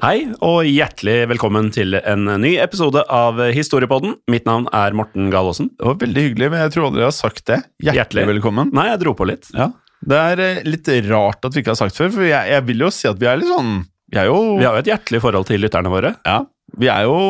[0.00, 4.14] Hei, og hjertelig velkommen til en ny episode av Historiepodden.
[4.32, 5.68] Mitt navn er Morten Galaasen.
[5.76, 7.58] Det var veldig hyggelig, men jeg tror aldri jeg har sagt det.
[7.84, 8.24] Hjertelig, Hjertelig.
[8.30, 8.70] velkommen.
[8.76, 9.50] Nei, jeg dro på litt.
[9.52, 9.68] Ja.
[10.00, 12.86] Det er eh, litt rart at vi ikke har sagt før, for jeg, jeg vil
[12.86, 13.74] jo si at vi er litt sånn
[14.10, 16.14] Vi er jo, Vi har jo et hjertelig forhold til lytterne våre.
[16.24, 16.38] ja,
[16.80, 17.20] vi er jo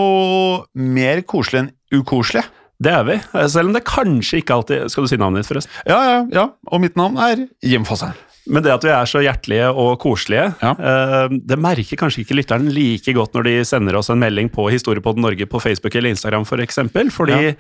[0.79, 2.47] mer koselige enn ukoselige.
[2.81, 3.17] Det er vi.
[3.51, 5.73] Selv om det kanskje ikke alltid Skal du si navnet ditt, forresten?
[5.89, 6.45] Ja, ja, ja.
[6.71, 8.15] Og mitt navn er Jim Fosheim.
[8.49, 10.71] Men det at vi er så hjertelige og koselige, Ja.
[10.73, 14.71] eh, det merker kanskje ikke lytteren like godt når de sender oss en melding på
[14.73, 17.53] Historiepodden Norge på Facebook eller Instagram, for eksempel, fordi Ja.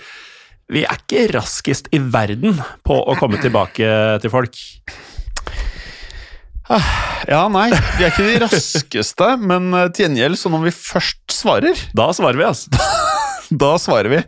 [0.70, 4.54] vi er ikke raskest i verden på å komme tilbake til folk.
[7.28, 11.18] Ja, nei, vi er ikke de raskeste, men eh, til gjengjeld, så når vi først
[11.34, 12.70] svarer, Da svarer vi, altså.
[13.62, 14.20] da svarer vi.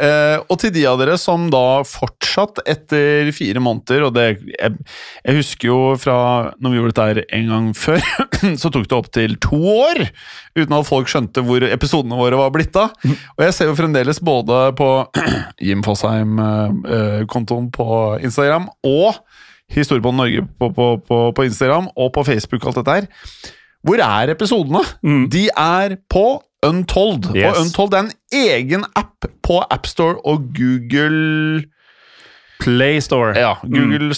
[0.00, 4.76] Eh, og til de av dere som da fortsatt etter fire måneder, og det jeg,
[5.24, 6.16] jeg husker jo fra
[6.58, 8.00] når vi gjorde dette her en gang før,
[8.62, 10.02] så tok det opp til to år
[10.58, 12.94] uten at folk skjønte hvor episodene våre var blitt av.
[13.36, 14.90] Og jeg ser jo fremdeles både på
[15.66, 17.88] Jim Fosheim-kontoen på
[18.24, 19.20] Instagram og
[19.70, 23.10] Historiebånd Norge på, på, på, på Instagram og på Facebook og alt dette her.
[23.86, 24.82] Hvor er episodene?
[25.32, 26.24] De er på
[26.66, 27.30] Untold.
[27.36, 27.44] Yes.
[27.44, 31.64] Og Untold er en egen app på AppStore og Google
[32.60, 33.32] Play Store.
[33.38, 34.12] Ja, Google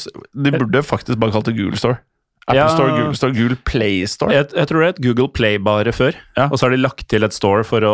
[0.45, 2.01] De burde faktisk bare kalt det Google Store.
[2.49, 2.69] Apple Ja.
[2.75, 4.33] Store, Google Store, Google Play Store.
[4.35, 6.49] Jeg, jeg tror det er et Google Play bare før, Ja.
[6.49, 7.93] og så har de lagt til et store for å,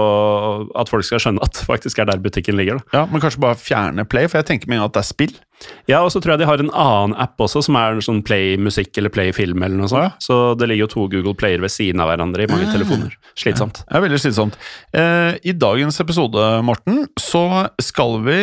[0.78, 2.78] at folk skal skjønne at det faktisk er der butikken ligger.
[2.78, 2.98] Da.
[3.00, 5.34] Ja, Men kanskje bare fjerne Play, for jeg tenker meg at det er spill.
[5.90, 8.56] Ja, og så tror jeg de har en annen app også, som er sånn Play
[8.56, 10.04] musikk eller Play film eller noe sånt.
[10.06, 10.10] Ja.
[10.22, 13.12] Så det ligger jo to Google Player ved siden av hverandre i mange telefoner.
[13.36, 13.82] Slitsomt.
[13.90, 14.54] Ja, veldig slitsomt.
[14.94, 18.38] Eh, I dagens episode, Morten, så skal vi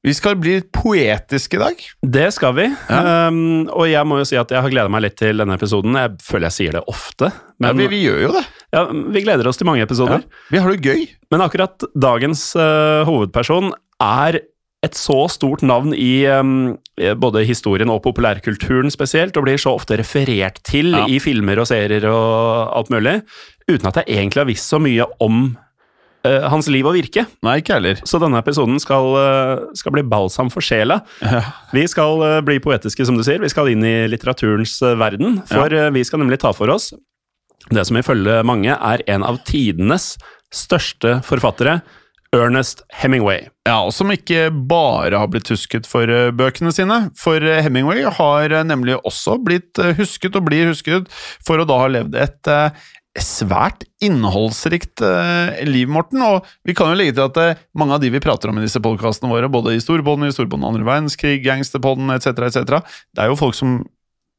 [0.00, 1.80] Vi skal bli litt poetiske i dag.
[2.16, 2.64] Det skal vi.
[2.88, 5.98] Um, og jeg må jo si at jeg har gleda meg litt til denne episoden.
[5.98, 7.28] Jeg føler jeg sier det ofte.
[7.60, 8.44] Ja, vi, vi gjør jo det.
[8.72, 9.88] ja, vi gleder oss til mange Ja.
[9.90, 10.24] episoder.
[10.48, 11.04] Vi har det gøy.
[11.30, 14.40] Men akkurat dagens uh, hovedperson er
[14.80, 16.78] et så stort navn i um,
[17.20, 21.04] både historien og populærkulturen spesielt, og blir så ofte referert til Ja.
[21.12, 23.18] i filmer og serier og alt mulig,
[23.68, 25.50] uten at jeg egentlig har visst så mye om
[26.26, 27.26] eh, hans liv og virke.
[27.46, 28.00] Nei, ikke heller.
[28.08, 31.00] Så denne episoden skal, eh, skal bli balsam for sjela.
[31.76, 33.42] Vi skal eh, bli poetiske, som du sier.
[33.42, 35.40] Vi skal inn i litteraturens verden.
[35.50, 35.88] For ja.
[35.94, 36.92] vi skal nemlig ta for oss
[37.68, 40.14] det som ifølge mange er en av tidenes
[40.54, 41.80] største forfattere,
[42.34, 43.48] Ernest Hemingway.
[43.66, 46.06] Ja, og som ikke bare har blitt husket for
[46.38, 46.98] bøkene sine.
[47.18, 51.10] For Hemingway har nemlig også blitt husket, og blir husket,
[51.46, 52.52] for å da ha levd et
[53.24, 56.22] svært innholdsrikt eh, liv, Morten.
[56.26, 58.66] Og vi kan jo legge til at eh, mange av de vi prater om i
[58.66, 62.84] disse podkastene våre, både i Storbånden, i Storbånden andre verdenskrig, Gangsterpodden etc., etc.,
[63.14, 63.80] det er jo folk som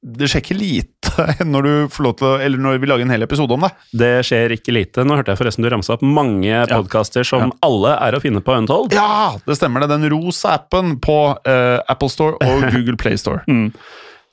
[0.01, 3.13] det skjer ikke lite når du får lov til å, eller når vi lager en
[3.13, 3.71] hel episode om det.
[4.01, 5.05] Det skjer ikke lite.
[5.05, 8.55] Nå hørte jeg forresten du ramsa opp mange podkaster som alle er å finne på
[8.57, 8.95] Untold.
[8.97, 9.91] Ja, det stemmer det.
[9.93, 13.45] Den rosa appen på uh, Apple Store og Google Play Store.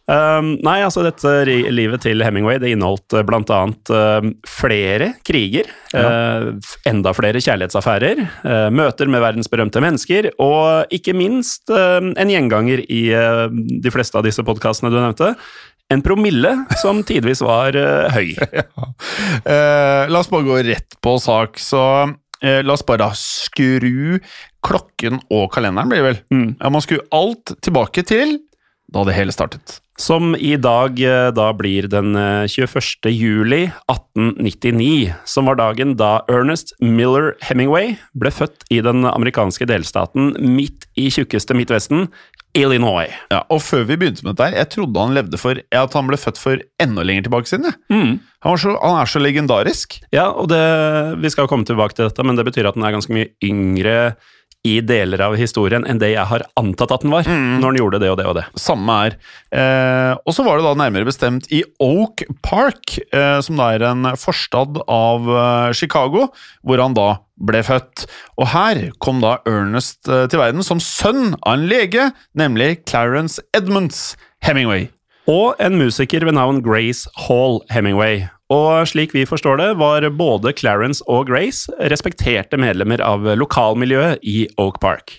[0.08, 1.30] Um, nei, altså dette
[1.68, 6.54] livet til Hemingway det inneholdt uh, blant annet um, flere kriger, uh,
[6.88, 13.02] enda flere kjærlighetsaffærer, uh, møter med verdensberømte mennesker, og ikke minst uh, en gjenganger i
[13.12, 15.34] uh, de fleste av disse podkastene du nevnte,
[15.88, 16.50] En promille
[16.82, 18.34] som tidvis var eh, høy.
[19.48, 21.80] Eh, la oss bare gå rett på sak, så
[22.42, 24.18] eh, la oss bare da skru
[24.64, 26.18] klokken og kalenderen, blir det vel.
[26.34, 26.48] Mm.
[26.58, 28.36] Ja, man skru alt tilbake til
[28.94, 29.78] da det hele startet.
[29.98, 33.08] Som i dag eh, da blir den eh, 21.
[33.10, 40.36] juli 1899, som var dagen da Ernest Miller Hemingway ble født i den amerikanske delstaten
[40.38, 42.06] midt i tjukkeste Midtvesten,
[42.56, 43.12] Illinois.
[43.32, 46.18] Ja, og før vi begynte med dette jeg trodde han levde for at han ble
[46.18, 47.74] født for enda lenger tilbake siden.
[47.92, 48.16] Mm.
[48.46, 49.98] Han, var så, han er så legendarisk.
[50.14, 50.62] Ja, og det,
[51.20, 53.98] vi skal komme tilbake til dette, men det betyr at han er ganske mye yngre
[54.66, 58.00] i deler av historien enn det jeg har antatt at den var, når den gjorde
[58.02, 58.44] det og det og det.
[58.58, 59.16] Samme er.
[59.54, 63.86] Eh, og så var det da nærmere bestemt i Oak Park, eh, som da er
[63.86, 66.28] en forstad av eh, Chicago,
[66.66, 67.08] hvor han da
[67.38, 68.08] ble født.
[68.40, 73.42] Og her kom da Ernest eh, til verden som sønn av en lege, nemlig Clarence
[73.56, 74.88] Edmunds Hemingway.
[75.28, 78.26] Og en musiker ved navn Grace Hall Hemingway.
[78.48, 84.46] Og slik vi forstår det, var både Clarence og Grace respekterte medlemmer av lokalmiljøet i
[84.56, 85.18] Oak Park.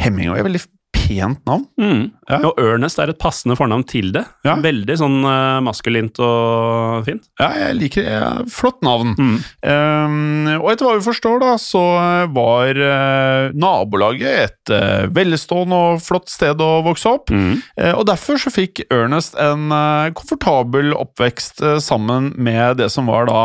[0.00, 0.62] Hemingway er veldig
[1.10, 1.66] pent navn.
[1.80, 2.04] Mm.
[2.30, 2.38] Ja.
[2.46, 4.22] Og Ernest er et passende fornavn til det.
[4.46, 4.54] Ja.
[4.62, 7.26] Veldig sånn eh, maskulint og fint.
[7.42, 8.20] Ja, jeg liker det.
[8.54, 9.16] Flott navn.
[9.18, 9.34] Mm.
[9.66, 11.82] Um, og etter hva vi forstår, da, så
[12.30, 17.34] var uh, nabolaget et uh, velstående og flott sted å vokse opp.
[17.34, 17.58] Mm.
[17.74, 23.08] Uh, og derfor så fikk Ernest en eh, komfortabel oppvekst eh, sammen med det som
[23.10, 23.40] var da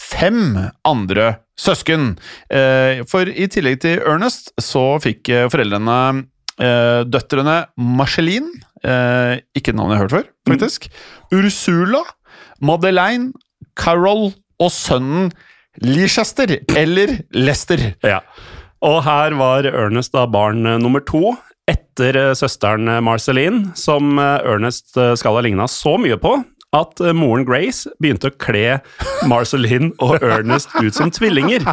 [0.00, 0.58] fem
[0.88, 2.14] andre søsken.
[2.52, 6.26] Eh, for i tillegg til Ernest så fikk eh, foreldrene
[6.62, 8.50] eh, døtrene Marceline,
[8.84, 10.88] eh, ikke navn jeg har hørt før, faktisk,
[11.34, 12.02] Ursula,
[12.60, 13.32] Madeleine,
[13.78, 14.30] Carol
[14.60, 15.30] og sønnen
[15.80, 17.92] Leicester, eller Lester.
[18.04, 18.20] Ja.
[18.84, 21.36] Og her var Ernest da barn eh, nummer to,
[21.70, 26.32] etter søsteren Marceline, som Ernest skal ha ligna så mye på
[26.76, 28.78] at eh, moren Grace begynte å kle
[29.30, 31.64] Marceline og Ernest ut som tvillinger.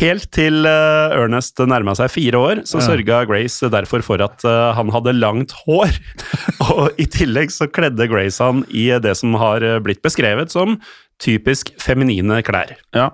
[0.00, 4.70] Helt til eh, Ernest nærma seg fire år, så sørga Grace derfor for at eh,
[4.78, 5.94] han hadde langt hår.
[6.70, 10.80] Og i tillegg så kledde Grace han i det som har blitt beskrevet som
[11.20, 12.70] typisk feminine klær.
[12.96, 13.10] Ja.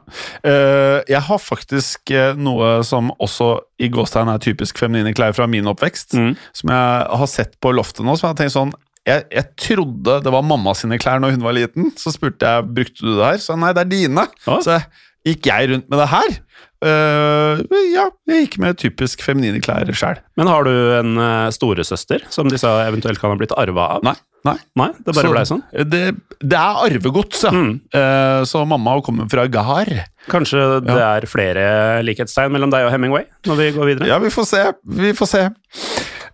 [0.46, 3.48] Jeg har faktisk noe som også
[3.82, 6.36] i gåstegn er typisk feminine klær fra min oppvekst, Mm.
[6.54, 8.70] som jeg har sett på loftet nå, som jeg har tenkt sånn
[9.06, 11.92] jeg, jeg trodde det var mamma sine klær når hun var liten.
[11.98, 13.42] Så spurte jeg brukte du det her.
[13.42, 14.26] Så nei, det er dine.
[14.50, 14.58] Å.
[14.64, 14.80] Så
[15.26, 16.38] gikk jeg rundt med det her.
[16.84, 17.62] Uh,
[17.94, 20.18] ja, jeg gikk med typisk feminine klær sjøl.
[20.38, 24.06] Men har du en uh, storesøster som disse eventuelt kan ha blitt arva av?
[24.06, 24.16] Nei.
[24.46, 24.58] Nei.
[24.78, 25.62] Nei, det bare Så blei sånn?
[25.90, 26.02] Det,
[26.38, 27.50] det er arvegods, ja.
[27.50, 27.72] Mm.
[27.96, 29.90] Uh, så mamma kommer fra Gahar.
[30.30, 31.64] Kanskje det er flere
[32.06, 34.10] likhetstegn mellom deg og Hemingway når vi går videre?
[34.10, 34.62] Ja, vi får se.
[35.00, 35.46] Vi får se.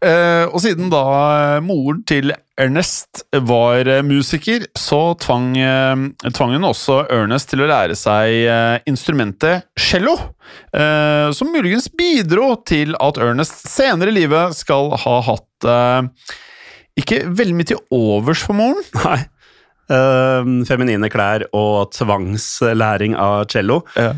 [0.03, 5.55] Eh, og siden da eh, moren til Ernest var eh, musiker, så tvang,
[6.27, 10.17] tvang hun også Ernest til å lære seg instrumentet cello.
[11.33, 15.69] Som muligens bidro til at Ernest senere i livet skal ha hatt
[16.99, 18.83] ikke veldig mye til overs for moren.
[19.07, 19.21] Nei.
[19.93, 23.83] Uh, feminine klær og tvangslæring av cello.
[23.99, 24.13] Ja.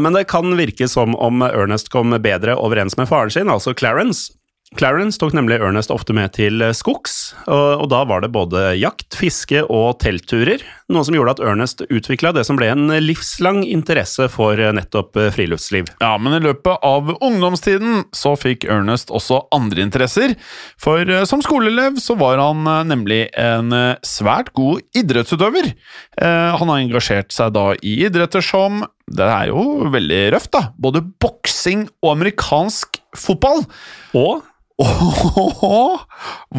[0.00, 4.37] Men det kan virke som om Ernest kom bedre overens med faren sin, altså Clarence.
[4.76, 9.16] Clarence tok nemlig Ernest ofte med til skogs, og, og da var det både jakt,
[9.16, 10.60] fiske og teltturer,
[10.92, 15.88] noe som gjorde at Ernest utvikla det som ble en livslang interesse for nettopp friluftsliv.
[16.02, 20.36] Ja, men i løpet av ungdomstiden så fikk Ernest også andre interesser.
[20.80, 25.72] For eh, som skoleelev så var han eh, nemlig en eh, svært god idrettsutøver.
[26.20, 30.68] Eh, Han har engasjert seg da i idretter som Det er jo veldig røft, da.
[30.76, 33.64] Både boksing og amerikansk fotball.
[34.12, 34.42] Og,
[34.78, 36.04] Og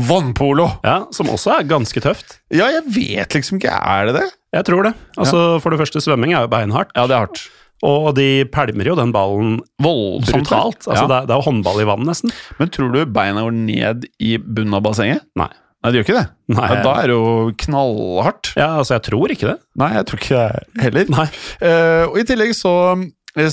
[0.09, 0.67] vannpolo!
[0.83, 2.39] ja, som også er ganske tøft.
[2.51, 3.71] Ja, jeg vet liksom ikke.
[3.71, 4.27] Er det det?
[4.57, 4.93] Jeg tror det.
[5.15, 6.91] Altså, For det første, svømming er jo beinhardt.
[6.97, 7.45] Ja, det er hardt.
[7.85, 10.51] Og de pælmer jo den ballen Voldsomt.
[10.51, 11.05] Altså, ja.
[11.07, 12.33] det, er, det er jo håndball i vann, nesten.
[12.59, 15.23] Men tror du beina går ned i bunnen av bassenget?
[15.39, 15.51] Nei.
[15.79, 16.25] Nei, det gjør ikke det.
[16.57, 16.65] Nei.
[16.67, 17.27] Ja, da er det jo
[17.63, 18.49] knallhardt.
[18.59, 19.55] Ja, altså, jeg tror ikke det.
[19.79, 21.13] Nei, jeg tror ikke det heller.
[21.13, 21.27] Nei.
[21.63, 22.73] Uh, og I tillegg så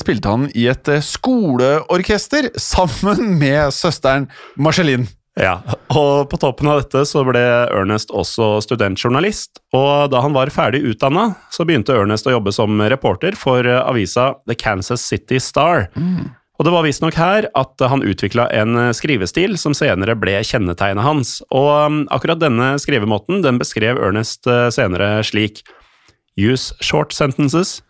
[0.00, 5.08] spilte han i et eh, skoleorkester sammen med søsteren Marcelin.
[5.36, 5.58] Ja,
[5.92, 10.80] og på toppen av dette så ble Ernest også studentjournalist, og da han var ferdig
[10.88, 15.90] utdanna, så begynte Ernest å jobbe som reporter for eh, avisa The Kansas City Star.
[16.56, 21.04] Og det var visstnok her at han utvikla en eh, skrivestil som senere ble kjennetegnet
[21.04, 25.64] hans, og um, akkurat denne skrivemåten den beskrev Ernest eh, senere slik
[26.36, 27.80] Use short sentences,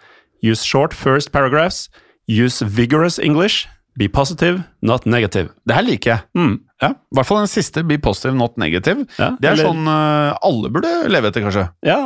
[0.43, 1.88] use short first paragraphs,
[2.28, 3.66] use vigorous English,
[3.97, 5.49] Be positive, not negative.
[5.64, 6.21] Det her liker jeg.
[6.37, 6.57] Mm.
[6.83, 9.07] Ja, I hvert fall den siste, be positive, not negative.
[9.16, 11.64] Ja, det er eller- sånn uh, alle burde leve etter, kanskje.
[11.87, 11.97] Ja,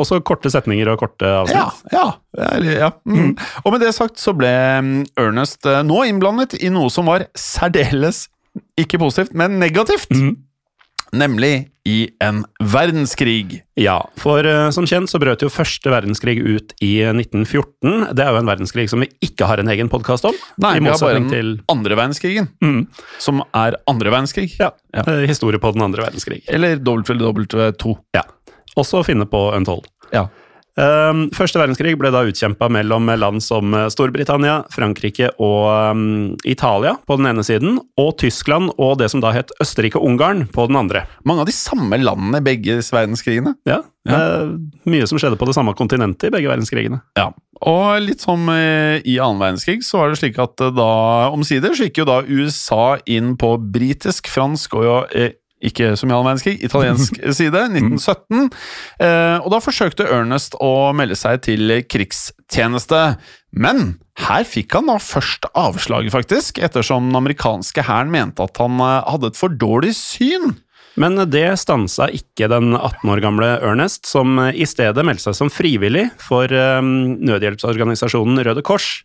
[0.00, 1.84] også korte setninger og korte avsnitt.
[1.94, 2.58] Ja, ja.
[2.66, 2.90] Ja.
[3.06, 3.36] Mm.
[3.62, 4.50] Og med det sagt så ble
[4.82, 4.90] mm,
[5.22, 8.26] Ernest eh, nå innblandet i noe som var særdeles
[8.76, 10.10] ikke positivt, men negativt.
[11.14, 13.60] Nemlig i en verdenskrig.
[13.78, 18.08] Ja, for uh, som kjent så brøt jo første verdenskrig ut i 1914.
[18.16, 20.34] Det er jo en verdenskrig som vi ikke har en egen podkast om.
[20.62, 22.86] Nei, vi har bare den til andre verdenskrigen, Mm.
[23.22, 24.56] som er andre verdenskrig.
[24.58, 25.04] ja, ja.
[25.26, 26.42] historie på den andre verdenskrig.
[26.48, 27.96] Eller WW2.
[28.16, 28.24] Ja.
[28.76, 29.86] Også å finne på Untold.
[30.12, 30.26] Ja.
[30.76, 36.02] Um, Første verdenskrig ble da utkjempa mellom land som eh, Storbritannia, Frankrike og um,
[36.44, 40.76] Italia på den ene siden, og Tyskland og det som da het Østerrike-Ungarn på den
[40.76, 41.06] andre.
[41.24, 43.54] Mange av de samme landene i begge verdenskrigene.
[43.68, 43.80] Ja,
[44.10, 44.52] eh,
[44.84, 47.00] Mye som skjedde på det samme kontinentet i begge verdenskrigene.
[47.16, 47.30] Ja,
[47.64, 50.92] og litt som eh, i annen verdenskrig, så var det slik at eh, da
[51.32, 55.16] omsider så gikk jo da USA inn på britisk, fransk og
[55.66, 58.50] ikke som i annen verdenskrig, italiensk side, 1917.
[59.02, 63.02] Eh, og da forsøkte Ernest å melde seg til krigstjeneste.
[63.56, 63.96] Men
[64.26, 69.02] her fikk han da først avslaget, faktisk, ettersom den amerikanske hæren mente at han eh,
[69.06, 70.56] hadde et for dårlig syn.
[70.96, 75.40] Men det stansa ikke den 18 år gamle Ernest, som eh, i stedet meldte seg
[75.42, 79.02] som frivillig for nødhjelpsorganisasjonen Røde Kors.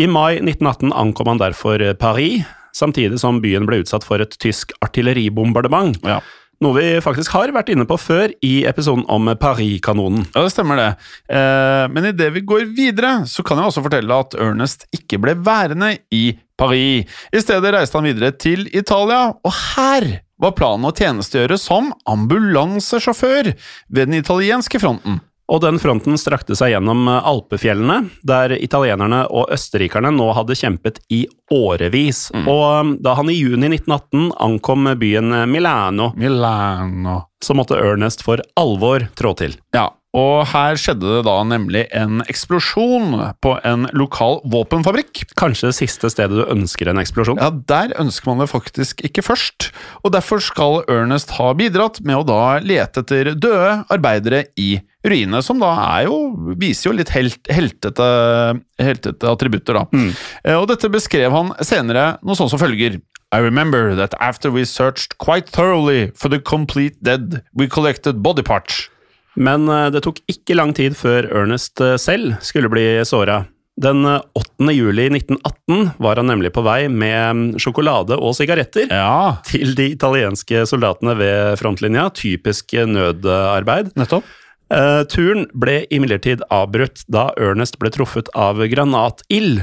[0.00, 2.44] I mai 1918 ankom han derfor Paris,
[2.76, 5.98] samtidig som byen ble utsatt for et tysk artilleribombardement.
[6.06, 6.20] Ja.
[6.62, 10.28] Noe vi faktisk har vært inne på før i episoden om Paris-kanonen.
[10.30, 10.90] Ja, det stemmer det.
[11.34, 15.34] Eh, men idet vi går videre, så kan jeg også fortelle at Ernest ikke ble
[15.42, 17.10] værende i Paris.
[17.34, 20.06] I stedet reiste han videre til Italia, og her
[20.42, 23.52] var planen å tjenestegjøre som ambulansesjåfør
[23.90, 25.18] ved den italienske fronten.
[25.52, 31.26] Og den fronten strakte seg gjennom Alpefjellene, der italienerne og østerrikerne nå hadde kjempet i
[31.52, 32.30] årevis.
[32.48, 37.18] Og da han i juni 1918 ankom byen Milano, Milano.
[37.44, 39.58] så måtte Ernest for alvor trå til.
[39.76, 45.22] Ja, og her skjedde det da nemlig en eksplosjon på en lokal våpenfabrikk.
[45.40, 47.40] Kanskje det siste stedet du ønsker en eksplosjon?
[47.40, 49.70] Ja, Der ønsker man det faktisk ikke først,
[50.04, 54.74] og derfor skal Ernest ha bidratt med å da lete etter døde arbeidere i
[55.06, 56.18] ruinene, som da er jo,
[56.58, 58.08] viser jo litt helt, heltete,
[58.82, 59.86] heltete attributter, da.
[59.90, 60.12] Mm.
[60.60, 63.00] Og dette beskrev han senere noe sånn som følger.
[63.32, 68.42] I remember that after we searched quite thoroughly for the complete dead, we collected body
[68.42, 68.88] parts.
[69.34, 73.46] Men eh, det tok ikke lang tid før Ernest eh, selv skulle bli såra.
[73.80, 74.68] Den eh, 8.
[74.76, 79.88] juli 1918 var han nemlig på vei med mm, sjokolade og sigaretter Ja, til de
[79.94, 82.10] italienske soldatene ved frontlinja.
[82.12, 83.94] Typisk nødarbeid.
[83.96, 84.28] nettopp.
[84.72, 89.60] Eh, turen ble imidlertid avbrutt da Ernest ble truffet av granatild.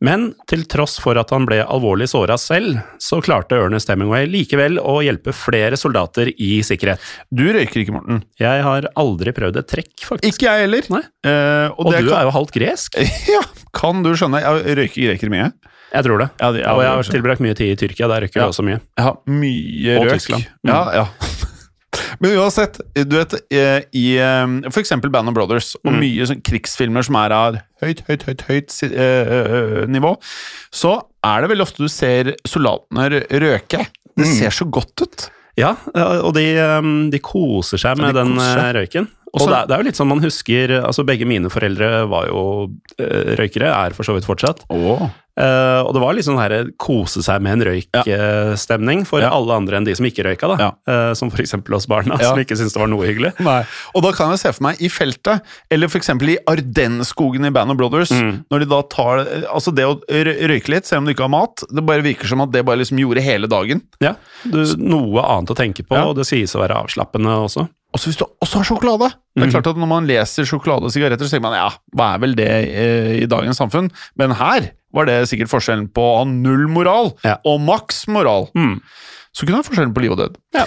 [0.00, 4.76] Men til tross for at han ble alvorlig såra selv, så klarte Ernest Hemingway likevel
[4.78, 7.02] å hjelpe flere soldater i sikkerhet.
[7.34, 8.20] Du røyker ikke, Morten.
[8.38, 10.36] Jeg har aldri prøvd et trekk, faktisk.
[10.38, 10.86] Ikke jeg heller.
[11.26, 13.00] Eh, og Og det du kan, er jo halvt gresk.
[13.34, 13.42] Ja,
[13.74, 14.38] kan du skjønne?
[14.44, 15.50] Jeg røyker grekere mye.
[15.88, 16.28] Jeg tror det.
[16.38, 18.46] Ja, det- ja, og jeg har tilbrakt mye tid i Tyrkia, der røyker Ja.
[18.46, 18.78] vi også mye.
[18.94, 20.08] Jeg har mye Og.
[20.14, 20.46] Tyskland.
[20.62, 20.70] Mm.
[20.70, 21.06] Ja, ja.
[22.20, 24.74] Men uansett, du vet, eh, i f.eks.
[24.74, 26.00] for eksempel Band of Brothers, og Mm.
[26.02, 30.16] mye sånn krigsfilmer som er av høyt, høyt, høyt, høyt eh, eh, nivå,
[30.72, 33.86] så er det veldig ofte du ser soldatene røke.
[34.16, 34.34] Det Mm.
[34.38, 35.30] ser så godt ut.
[35.56, 36.44] Ja, og de,
[37.10, 39.08] de koser seg med de den koser eh, røyken.
[39.34, 42.26] Og Også- det, det er jo litt sånn man husker altså Begge mine foreldre var
[42.30, 44.64] jo eh, røykere, er for så vidt fortsatt.
[44.70, 45.10] Åh.
[45.38, 49.30] Eh, og det var litt sånn her kose seg med en røyk-stemning for Ja.
[49.30, 50.56] alle andre enn de som ikke røyka, da.
[50.58, 50.70] Ja.
[51.10, 52.30] uh, som eksempel oss barna, Ja.
[52.30, 53.32] som ikke syntes det var noe hyggelig.
[53.46, 53.64] Nei.
[53.94, 56.08] Og da kan jeg se for meg i feltet, eller f.eks.
[56.10, 58.44] i Ardenskogen i Band of Brothers, Mm.
[58.50, 59.18] når de da tar
[59.48, 62.40] Altså, det å røyke litt, selv om du ikke har mat, det bare virker som
[62.40, 63.82] at det bare liksom gjorde hele dagen.
[64.00, 64.14] Ja,
[64.44, 67.68] du, Noe annet å tenke på, og det sies å være avslappende også.
[67.94, 70.84] Og så hvis du også har sjokolade Det er klart at Når man leser sjokolade
[70.84, 73.88] og sigaretter, så tenker man ja, hva er vel det eh, i dagens samfunn?
[74.18, 77.36] Men her var det sikkert forskjellen på å ha null moral Ja.
[77.44, 78.48] og maks moral.
[78.56, 78.78] Mm.
[79.36, 80.38] Så kunne det være forskjellen på liv og død.
[80.56, 80.64] Ja.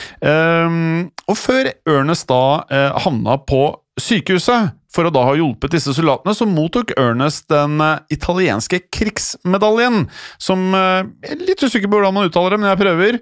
[0.66, 3.64] Um, og før Ernest da uh, havna på
[4.00, 10.06] sykehuset for å da ha hjulpet disse soldatene, så mottok Ernest den uh, italienske krigsmedaljen,
[10.40, 13.20] som uh, Jeg er litt usikker på hvordan man uttaler det, men jeg prøver.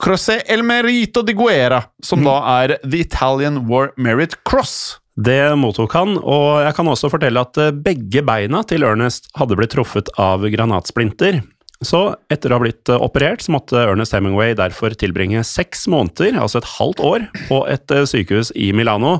[0.00, 4.99] Croce el merito di guerra, som da er The Italian War Merit Cross.
[5.18, 9.56] Det mottok han, og jeg kan også fortelle at eh, begge beina til Ernest hadde
[9.58, 11.40] blitt truffet av granatsplinter.
[11.82, 16.38] Så etter å ha blitt eh, operert, så måtte Ernest Hemingway derfor tilbringe seks måneder,
[16.38, 19.18] altså et halvt år, på et eh, sykehus i Milano.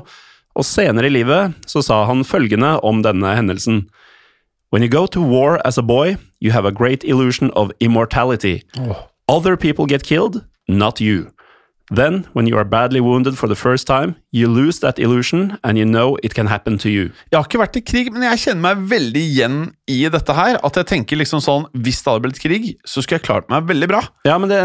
[0.55, 3.85] Og senere i livet så sa han følgende om denne hendelsen.
[4.71, 8.63] When you go to war as a boy, you have a great illusion of immortality.
[9.27, 11.31] Other people get killed, not you.
[11.93, 15.77] Then, when you are badly wounded for the first time, you lose that illusion, and
[15.77, 17.09] you know it can happen to you.
[17.33, 19.57] Jeg har ikke vært i krig, men jeg kjenner meg veldig igjen
[19.91, 20.55] i dette her.
[20.63, 23.67] At jeg tenker liksom sånn Hvis det hadde blitt krig, så skulle jeg klart meg
[23.67, 23.99] veldig bra.
[24.23, 24.61] Ja, men det,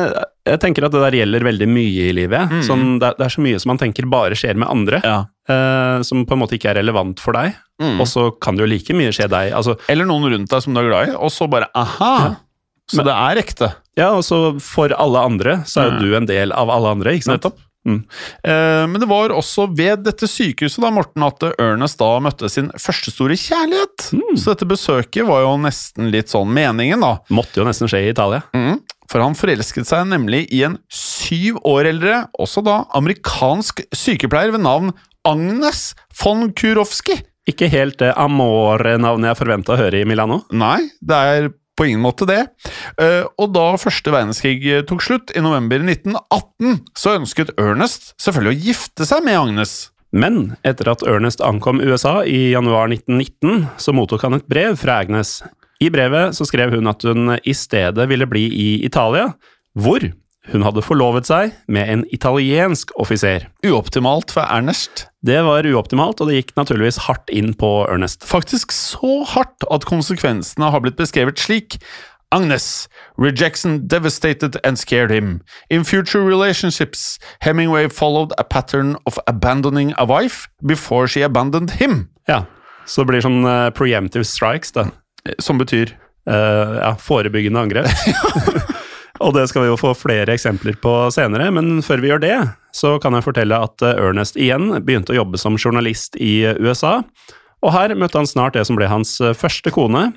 [0.46, 2.54] jeg tenker at det der gjelder veldig mye i livet.
[2.68, 5.02] Sånn, det, er- det er så mye som man tenker bare skjer med andre,
[5.50, 7.56] eh, som på en måte ikke er relevant for deg.
[8.00, 9.50] Og så kan det jo like mye skje deg.
[9.52, 12.36] Altså, Eller noen rundt deg som du er glad i, og så bare aha!
[12.86, 13.72] Så det er ekte.
[13.96, 17.16] Ja, og så for alle andre, så er jo du en del av alle andre,
[17.16, 17.40] ikke sant?
[17.40, 17.62] Nettopp.
[17.86, 22.70] Eh, men det var også ved dette sykehuset da, Morten, at Ernest da møtte sin
[22.82, 24.08] første store kjærlighet.
[24.34, 27.16] Så dette besøket var jo nesten litt sånn meningen, da.
[27.34, 28.42] Måtte jo nesten skje i Italia.
[28.56, 28.82] Mm.
[29.10, 34.66] For han forelsket seg nemlig i en syv år eldre, også da amerikansk sykepleier ved
[34.66, 34.90] navn
[35.26, 37.20] Agnes von Kurowski.
[37.46, 40.40] Ikke helt det Amore-navnet jeg forventa å høre i Milano.
[40.50, 42.42] Nei, det er på ingen måte det.
[43.00, 48.54] Eh, og da første verdenskrig eh, tok slutt, i november 1918, så ønsket Ernest selvfølgelig
[48.54, 49.76] å gifte seg med Agnes.
[50.16, 55.00] Men etter at Ernest ankom USA i januar 1919, så mottok han et brev fra
[55.04, 55.40] Agnes.
[55.82, 59.34] I brevet så skrev hun at hun i stedet ville bli i Italia,
[59.76, 60.06] hvor
[60.52, 63.48] hun hadde forlovet seg med en italiensk offiser.
[63.66, 65.06] Uoptimalt for Ernest.
[65.26, 68.22] Det var uoptimalt, og det gikk naturligvis hardt inn på Ernest.
[68.26, 71.80] Faktisk så hardt at konsekvensene har blitt beskrevet slik.
[72.34, 72.88] Agnes.
[73.18, 75.40] Rejection devastated and scared him.
[75.70, 82.08] In future relationships, Hemingway followed a pattern of abandoning a wife before she abandoned him.
[82.28, 82.44] Ja,
[82.86, 84.90] Så det blir sånn uh, preemptive strikes, da.
[85.42, 87.86] Som betyr Uh, ja, forebyggende angrep.
[89.20, 92.36] og det skal vi jo få flere eksempler på senere, men før vi gjør det,
[92.76, 96.60] så kan jeg fortelle at eh, Ernest igjen begynte å jobbe som journalist i eh,
[96.60, 97.00] USA.
[97.64, 100.10] Og her møtte han snart det som ble hans eh, første kone.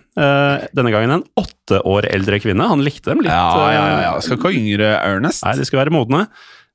[0.76, 2.68] denne gangen en åtte år eldre kvinne.
[2.68, 3.32] Han likte dem litt.
[3.32, 4.14] Ja, ja, ja.
[4.22, 5.46] Skal ikke ha yngre Ernest.
[5.48, 6.26] Nei, de skulle være modne.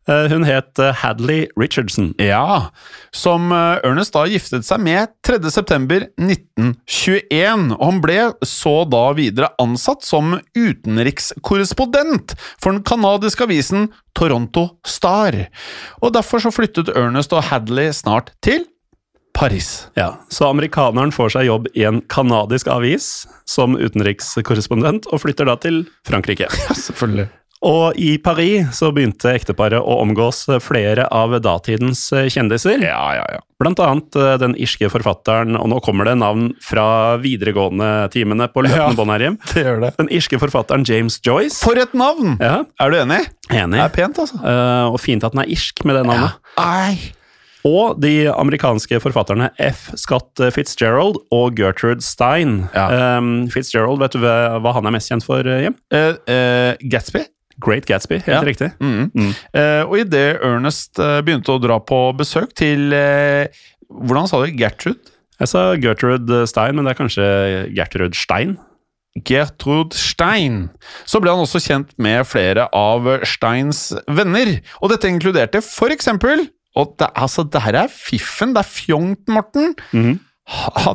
[0.09, 2.11] Eh, hun het eh, Hadley Richardson.
[2.21, 2.71] Ja,
[3.15, 5.39] som eh, Ernest da giftet seg med 3.
[5.53, 13.89] september 1921, og han ble så da videre ansatt som utenrikskorrespondent for den kanadiske avisen
[14.19, 15.47] Toronto Star.
[16.05, 18.69] Og derfor så flyttet Ernest og Hadley snart til
[19.35, 19.89] Paris.
[19.99, 25.57] Ja, Så amerikaneren får seg jobb i en kanadisk avis som utenrikskorrespondent, og flytter da
[25.59, 26.47] til Frankrike.
[26.69, 27.27] Ja, Selvfølgelig.
[27.65, 32.83] Og i Paris så begynte ekteparet å omgås flere av datidens kjendiser.
[32.85, 33.41] Ja, ja, ja.
[33.63, 38.91] Blant annet eh, den irske forfatteren, og nå kommer det navn fra videregående-timene på løpende
[38.93, 38.99] Ja.
[38.99, 39.39] bånd her hjem.
[39.55, 39.93] Det gjør det.
[39.97, 41.63] Den irske forfatteren James Joyce.
[41.65, 42.37] For et navn!
[42.43, 43.23] Ja, Er du enig?
[43.49, 43.79] enig.
[43.79, 44.41] Det er pent, altså.
[44.45, 46.37] Uh, og fint at den er irsk med det navnet.
[46.61, 47.13] Ei.
[47.65, 49.87] Og de amerikanske forfatterne F.
[49.97, 52.67] Scott Fitzgerald og Gertrude Stein.
[52.75, 53.17] Ja.
[53.17, 55.79] Um, Fitzgerald, vet du hva han er mest kjent for, Jim?
[55.95, 57.25] Uh, eh, Gatsby?
[57.63, 58.43] Great Gatsby, helt Ja.
[58.43, 58.73] riktig.
[58.81, 59.11] Mm.
[59.55, 63.47] Eh, og idet Ernest uh, begynte å dra på besøk til uh,
[63.91, 64.51] Hvordan sa du?
[64.59, 64.99] Gertrud?
[65.41, 67.27] Jeg sa Gertrud Stein, men det er kanskje
[67.75, 68.57] Gertrud Stein?
[69.27, 70.71] Gertrud Stein.
[71.07, 74.57] Så ble han også kjent med flere av Steins venner.
[74.83, 79.29] Og dette inkluderte for eksempel Og det, altså, det her er fiffen, det er fjongt,
[79.31, 79.77] Morten.
[79.95, 80.17] Mm.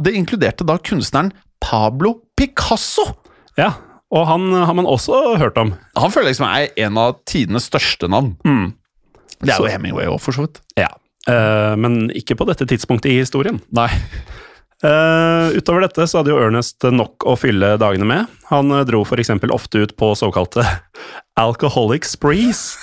[0.04, 1.32] Det inkluderte da kunstneren
[1.64, 3.06] Pablo Picasso.
[3.56, 3.78] Ja,
[4.12, 5.76] og han har man også hørt om.
[5.98, 8.36] Han føler jeg liksom er en av tidenes største navn.
[8.46, 8.74] Mm.
[9.40, 10.62] Det er Så- jo Hemingway òg, for så vidt.
[10.80, 10.90] Ja.
[11.30, 13.62] Uh, men ikke på dette tidspunktet i historien.
[13.72, 13.90] Nei.
[14.80, 18.28] Uh, utover dette så hadde jo Ernest nok å fylle dagene med.
[18.50, 19.30] Han eh, dro f.eks.
[19.52, 20.64] ofte ut på såkalte
[21.38, 22.78] alcoholic sprees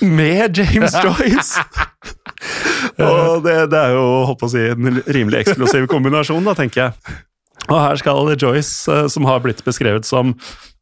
[0.00, 1.60] med James Joyce.
[2.98, 6.86] Og det, det er jo holdt på å si, en rimelig eksplosiv kombinasjon, da, tenker
[6.86, 7.16] jeg.
[7.66, 10.34] Og her skal Joyce, eh, som har blitt beskrevet som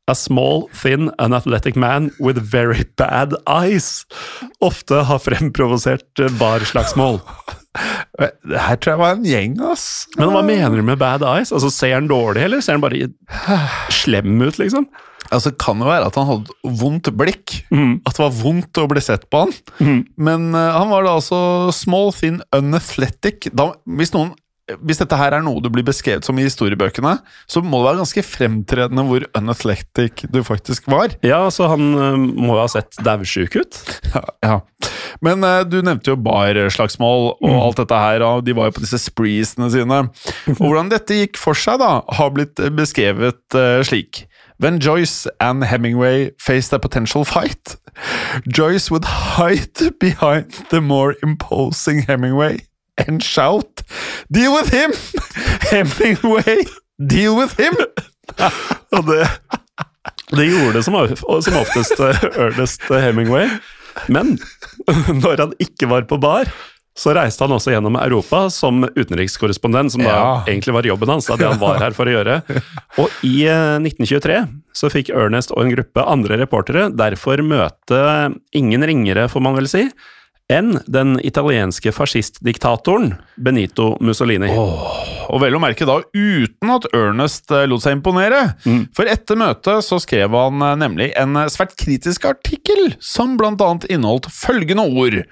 [0.05, 4.05] A small, thin, unathletic man with very bad eyes.
[4.61, 7.23] Ofte har fremprovosert eh, barslagsmål.
[8.21, 10.05] Det her tror jeg var en gjeng, ass.
[10.19, 11.55] Men hva mener du med bad eyes?
[11.57, 13.09] Altså, Ser han dårlig, eller ser han bare
[13.89, 14.85] slem ut, liksom?
[15.33, 17.63] Altså, Kan jo være at han hadde vondt blikk?
[17.73, 18.03] Mm.
[18.05, 19.57] At det var vondt å bli sett på han?
[20.21, 23.49] Men uh, han var da altså small, thin, unathletic.
[23.57, 27.19] Da, hvis, noen, hvis dette her er noe du blir beskrevet som i historiebøkene,
[27.51, 31.13] så må det være ganske fremtredende hvor unathletic du faktisk var.
[31.27, 33.81] Ja, så han eh, må jo ha sett daudsjuk ut.
[34.15, 34.57] Ja, ja.
[35.25, 38.85] Men eh, du nevnte jo barslagsmål og alt dette her, og de var jo på
[38.87, 40.05] disse spreesene sine.
[40.57, 44.25] Og hvordan dette gikk for seg, da, har blitt eh, beskrevet eh, slik.
[44.63, 47.77] When Joyce and Hemingway faced a potential fight,
[48.47, 52.63] Joyce would hide behind the more imposing Hemingway
[53.07, 53.83] and shout,
[54.33, 54.93] Deal with him!
[55.71, 56.65] Hemingway,
[56.99, 57.75] deal with him!
[58.95, 59.25] Og det,
[60.35, 60.97] Det gjorde det som,
[61.45, 63.49] som oftest eh, Ernest Hemingway.
[64.11, 64.37] Men
[65.23, 66.49] når han ikke var på bar,
[66.99, 70.27] så reiste han også gjennom Europa som utenrikskorrespondent, som da Ja.
[70.47, 71.27] egentlig var jobben hans.
[71.27, 72.37] da, det han var her for å gjøre.
[73.03, 74.41] Og i eh, 1923
[74.75, 78.01] så fikk Ernest og en gruppe andre reportere derfor møte
[78.55, 79.85] ingen ringere, får man vel si,
[80.53, 84.51] enn den italienske fascistdiktatoren Benito Mussolini.
[84.53, 88.43] Og vel å merke da uten at Ernest eh, lot seg imponere.
[88.97, 93.89] For etter møtet så skrev han eh, nemlig en eh, svært kritisk artikkel som annet
[93.89, 95.23] inneholdt følgende ord.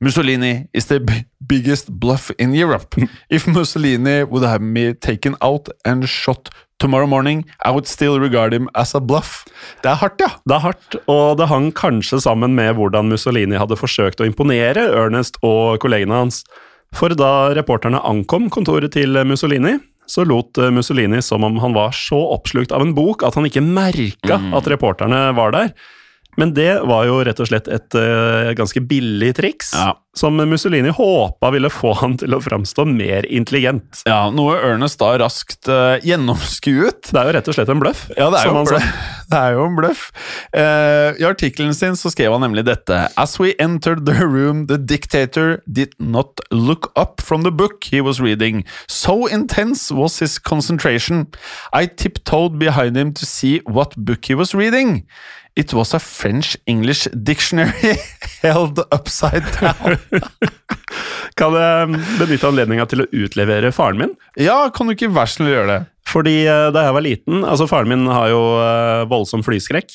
[0.00, 1.00] Mussolini is the
[1.44, 2.96] biggest bluff in Europe.
[3.28, 6.48] If Mussolini would have me taken out and shot
[6.80, 9.44] tomorrow morning, I would still regard him as a bluff.
[9.84, 10.32] Det er hardt, ja.
[10.48, 14.88] Det er hardt, og det hang kanskje sammen med hvordan Mussolini hadde forsøkt å imponere
[14.88, 16.42] Ernest og kollegene hans.
[16.96, 19.76] For da reporterne ankom kontoret til Mussolini,
[20.10, 23.62] så lot Mussolini som om han var så oppslukt av en bok at han ikke
[23.62, 25.70] merka at reporterne var der.
[26.38, 29.92] Men det var jo rett og slett et uh, ganske billig triks, Ja.
[30.16, 34.02] som Mussolini håpa ville få han til å framstå mer intelligent.
[34.08, 37.10] Ja, Noe Ernest da raskt uh, gjennomskuet.
[37.10, 38.06] Det er jo rett og slett en bløff.
[38.16, 38.88] Ja, det er, jo en bløff.
[39.30, 40.04] det er jo en bløff.
[40.54, 43.00] Uh, I artikkelen sin så skrev han nemlig dette.
[43.20, 48.00] As we entered the room, the dictator did not look up from the book he
[48.00, 48.64] was reading.
[48.88, 51.26] So intense was his concentration.
[51.72, 55.04] I tiptoed behind him to see what book he was reading.
[55.56, 57.96] It was a French-English dictionary
[58.42, 59.98] held upside down.
[61.38, 64.14] Kan jeg benytte anledninga til å utlevere faren min?
[64.38, 65.80] Ja, kan du ikke vær snill gjøre det?
[66.10, 69.92] Fordi eh, da jeg var liten Altså, faren min har jo eh, voldsom flyskrekk.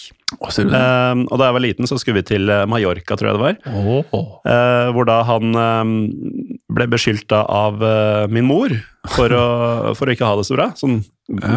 [0.53, 0.69] Ser?
[0.69, 3.43] Eh, og da jeg var liten, så skulle vi til eh, Mallorca, tror jeg det
[3.43, 3.57] var.
[4.47, 5.91] Eh, hvor da han eh,
[6.77, 8.73] ble beskyldt av eh, min mor
[9.15, 9.45] for å,
[9.99, 10.69] for å ikke ha det så bra.
[10.79, 11.01] Sånn,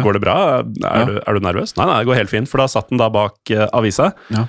[0.03, 0.37] går det bra?
[0.59, 1.75] Er, du, er du nervøs?
[1.79, 2.49] Nei, nei, det går helt fint.
[2.51, 4.47] For da satt han da bak eh, avisa, Ja.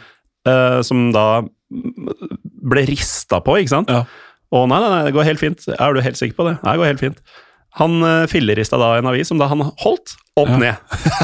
[0.49, 1.29] eh, som da
[1.71, 3.93] ble rista på, ikke sant?
[3.93, 4.05] Ja.
[4.51, 5.63] Og nei, nei, nei, det går helt fint.
[5.77, 6.57] Er du helt sikker på det?
[6.65, 7.21] Nei, det går helt fint.
[7.79, 10.75] Han uh, fillerista da en avis som da han holdt opp ned.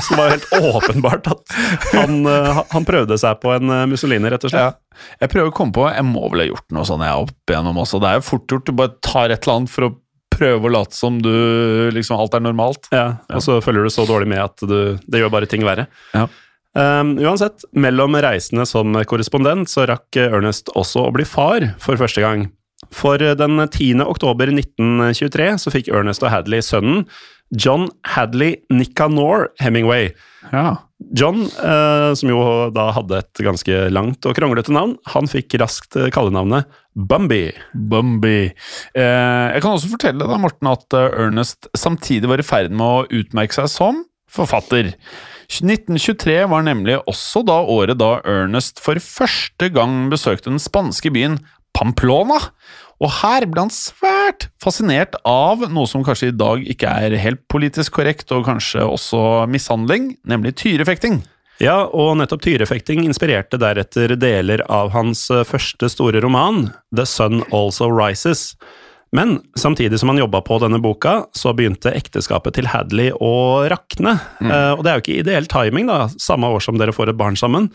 [0.02, 1.54] Så det var jo helt åpenbart at
[1.94, 4.76] han, eh, han prøvde seg på en eh, Mussolini, rett og slett.
[4.76, 5.04] Ja.
[5.22, 7.52] Jeg prøver å komme på Jeg må vel ha gjort noe sånn jeg er opp
[7.52, 8.00] igjennom også.
[8.02, 8.66] Det er jo fort gjort.
[8.66, 9.92] Du bare tar et eller annet for å
[10.36, 11.32] prøve å late som du
[11.96, 12.90] liksom alt er normalt.
[12.92, 15.86] Ja, og så følger du så dårlig med at du, det gjør bare ting verre.
[16.12, 16.26] Ja.
[16.76, 22.20] Um, uansett, mellom reisene som korrespondent så rakk Ernest også å bli far for første
[22.20, 22.50] gang.
[22.94, 24.04] For den 10.
[24.06, 27.06] oktober 1923 så fikk Ernest og Hadley sønnen
[27.54, 30.10] John Hadley Nicanor Hemingway.
[30.50, 30.76] Ja.
[31.14, 32.40] John, eh, som jo
[32.74, 37.50] da hadde et ganske langt og kronglete navn, han fikk raskt eh, kallenavnet Bumby.
[37.74, 38.50] Bumby.
[38.96, 42.86] Eh, jeg kan også fortelle deg, Morten, at eh, Ernest samtidig var i ferd med
[42.86, 44.94] å utmerke seg som forfatter.
[45.46, 51.38] 1923 var nemlig også da året da Ernest for første gang besøkte den spanske byen
[51.76, 52.40] Pamplona.
[52.96, 57.42] Og her ble han svært fascinert av noe som kanskje i dag ikke er helt
[57.52, 59.20] politisk korrekt, og kanskje også
[59.52, 61.20] mishandling, nemlig tyrefekting.
[61.60, 67.40] Ja, og nettopp tyrefekting inspirerte deretter deler av hans eh, første store roman, The Sun
[67.48, 68.50] Also Rises.
[69.16, 74.18] Men samtidig som han jobba på denne boka, så begynte ekteskapet til Hadley å rakne.
[74.42, 77.20] Eh, og det er jo ikke ideell timing, da, samme år som dere får et
[77.20, 77.70] barn sammen.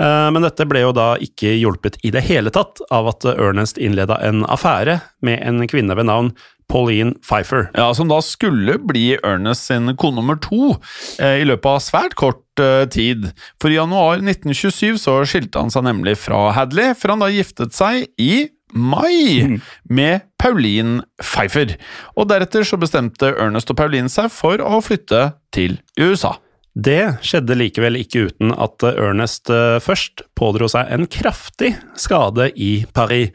[0.00, 3.80] Eh, men dette ble jo da ikke hjulpet i det hele tatt av at Ernest
[3.80, 6.32] innleda en affære med en kvinne ved navn
[6.72, 7.68] Pauline Pfeiffer.
[7.76, 10.78] Ja, Som da skulle bli Ernest sin kone nummer to
[11.20, 13.28] eh, i løpet av svært kort eh, tid.
[13.60, 17.76] For i januar 1927 så skilte han seg nemlig fra Hadley, for han da giftet
[17.76, 21.76] seg i mai med Pauline Pfeiffer.
[22.16, 26.38] Og deretter så bestemte Ernest og Pauline seg for å flytte til USA.
[26.74, 32.86] Det skjedde likevel ikke uten at Ernest eh, først pådro seg en kraftig skade i
[32.96, 33.34] Paris.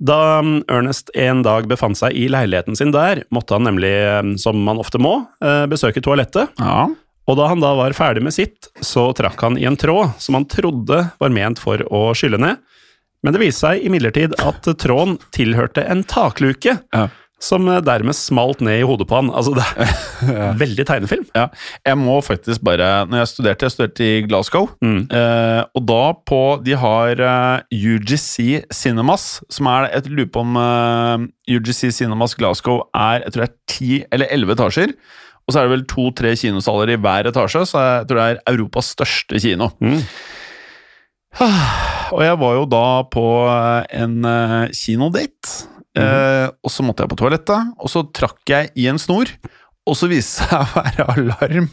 [0.00, 4.22] Da mm, Ernest en dag befant seg i leiligheten sin der, måtte han nemlig, eh,
[4.40, 6.56] som man ofte må, eh, besøke toalettet.
[6.58, 6.88] Ja,
[7.28, 10.34] Og da han da var ferdig med sitt, så trakk han i en tråd som
[10.34, 12.56] han trodde var ment for å skylle ned.
[13.22, 17.08] Men det viste seg imidlertid at tråden tilhørte en takluke, Ja.
[17.40, 19.30] Som eh, dermed smalt ned i hodet på han.
[19.32, 19.64] Altså, det
[20.28, 21.24] er veldig tegnefilm.
[21.36, 21.46] Ja,
[21.86, 25.06] jeg må faktisk bare Når jeg studerte, jeg studerte i Glasgow, Mm.
[25.10, 30.56] eh, og da på De har eh, UGC Cinemas, som er et lurer på om
[30.60, 31.26] eh,
[31.56, 34.92] UGC Cinemas Glasgow er jeg tror det er ti eller elleve etasjer.
[35.48, 38.42] Og så er det vel to-tre kinosaler i hver etasje, så jeg tror det er
[38.52, 39.70] Europas største kino.
[39.82, 39.96] Mm.
[41.40, 43.24] Og jeg var jo da på
[43.96, 45.16] en en
[46.00, 49.32] eh, eh, og så måtte jeg på toalettet, og så trakk jeg i en snor.
[49.88, 51.68] Og så viste det seg å være alarm.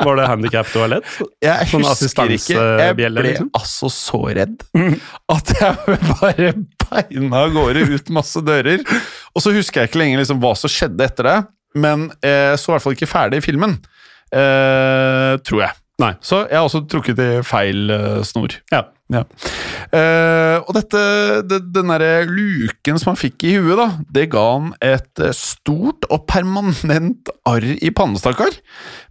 [0.00, 1.10] Var det handikap-toalett?
[1.44, 2.56] Jeg Sånn husker ikke.
[2.80, 3.50] Jeg ble liksom?
[3.60, 4.64] altså så redd
[5.34, 6.54] at jeg bare
[6.86, 8.82] beina av gårde ut masse dører.
[9.36, 11.38] Og så husker jeg ikke lenger liksom hva som skjedde etter det,
[11.78, 13.76] men jeg så i hvert fall ikke ferdig filmen.
[14.30, 15.76] Eh, tror jeg.
[16.00, 16.14] Nei.
[16.24, 18.56] Så jeg har også trukket i feil eh, snor.
[18.72, 18.86] Ja.
[19.10, 19.24] Ja.
[19.90, 21.00] Uh, og dette,
[21.50, 25.34] det, den derre luken som han fikk i huet, da, det ga han et eh,
[25.34, 28.54] stort og permanent arr i pannestakkar.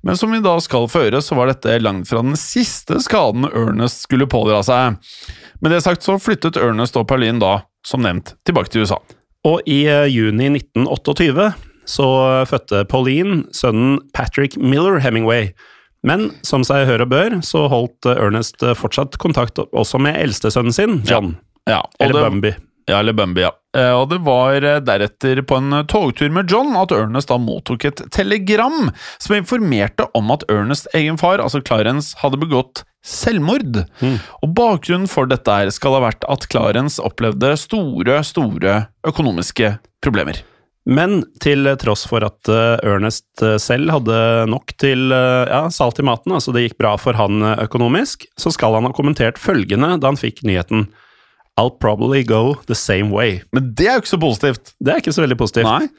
[0.07, 4.05] Men som vi da skal føre, så var dette langt fra den siste skaden Ernest
[4.05, 5.01] skulle pådra seg.
[5.59, 9.01] Med det sagt så flyttet Ernest og Pauline da, som nevnt, tilbake til USA.
[9.47, 11.51] Og i juni 1928
[11.89, 12.07] så
[12.47, 15.51] fødte Pauline sønnen Patrick Miller Hemingway.
[16.07, 20.15] Men som seg hør og bør, så holdt eh, Ernest eh, fortsatt kontakt også med
[20.21, 21.33] eldstesønnen sin, John.
[21.67, 21.83] Ja, ja.
[21.99, 22.55] Eller det- Bumby.
[22.89, 23.51] Ja, eller Bumby, ja.
[23.77, 28.01] Eh, Og det var deretter på en togtur med John at Ernest da mottok et
[28.15, 28.87] telegram
[29.21, 33.83] som informerte om at Ernest egen far, altså Clarence, hadde begått selvmord.
[34.41, 40.41] Og bakgrunnen for dette skal ha vært at Clarence opplevde store, store økonomiske problemer.
[40.87, 44.15] Men til tross for at eh, Ernest eh, selv hadde
[44.49, 48.53] nok til eh, ja, salt i maten, altså det gikk bra for han økonomisk, så
[48.55, 50.87] skal han ha kommentert følgende da han fikk nyheten.
[51.59, 53.41] I'll probably go the same way.
[53.51, 54.73] Men det er jo ikke så positivt.
[54.79, 55.67] Det er ikke så veldig positivt.
[55.67, 55.89] Nei.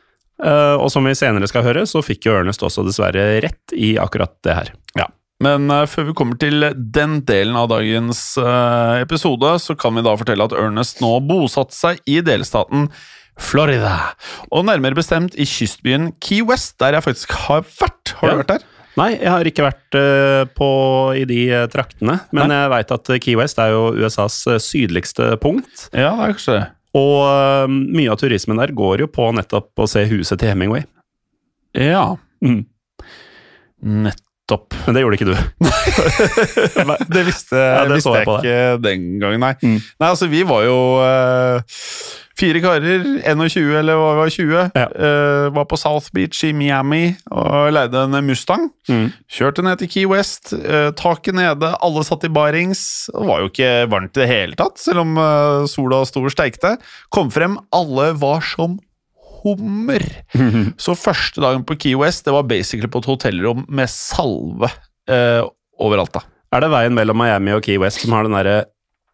[0.41, 3.91] Uh, og som vi senere skal høre, så fikk jo Ernest også dessverre rett i
[4.01, 4.71] akkurat det her.
[4.97, 5.05] Ja.
[5.45, 6.65] Men før vi kommer til
[6.97, 8.23] den delen av dagens
[9.01, 12.89] episode, så kan vi da fortelle at Ernest nå bosatte seg i delstaten
[13.41, 13.95] Florida.
[14.53, 18.15] Og nærmere bestemt i kystbyen Key West, der jeg faktisk har vært.
[18.21, 18.43] Har du Ja.
[18.43, 18.67] vært der?
[18.99, 20.69] Nei, jeg har ikke vært eh, på,
[21.17, 25.37] i de eh, traktene, men jeg veit at Key West er jo USAs eh, sydligste
[25.41, 25.87] punkt.
[25.95, 26.65] Ja, det er kanskje det.
[26.99, 30.83] Og eh, mye av turismen der går jo på nettopp å se huset til Hemingway.
[31.79, 32.17] Ja.
[32.43, 32.65] Mm.
[33.81, 34.75] Nettopp.
[34.87, 35.37] Men det gjorde ikke du.
[36.91, 39.53] Nei, det visste, Ja, det visste jeg, jeg på ikke den gangen, nei.
[39.63, 39.79] Mm.
[40.03, 40.77] Nei, altså, vi var jo
[41.07, 41.79] eh,
[42.39, 44.71] fire karer, 21 eller hva var, 20.
[44.77, 44.87] Ja.
[44.89, 48.69] uh, var på South Beach i Miami og leide en Mustang.
[48.91, 49.09] Mm.
[49.31, 52.83] Kjørte ned til Key West, uh, taket nede, alle satt i barings.
[53.13, 56.35] Det var jo ikke varmt i det hele tatt, selv om uh, sola sto og
[56.35, 56.77] steikte.
[57.13, 58.79] Kom frem, alle var som
[59.41, 60.05] hummer.
[60.85, 64.71] Så første dagen på Key West, det var basically på et hotellrom med salve
[65.81, 66.21] overalt, da.
[66.55, 68.59] Er det veien mellom Miami og Key West som har den derre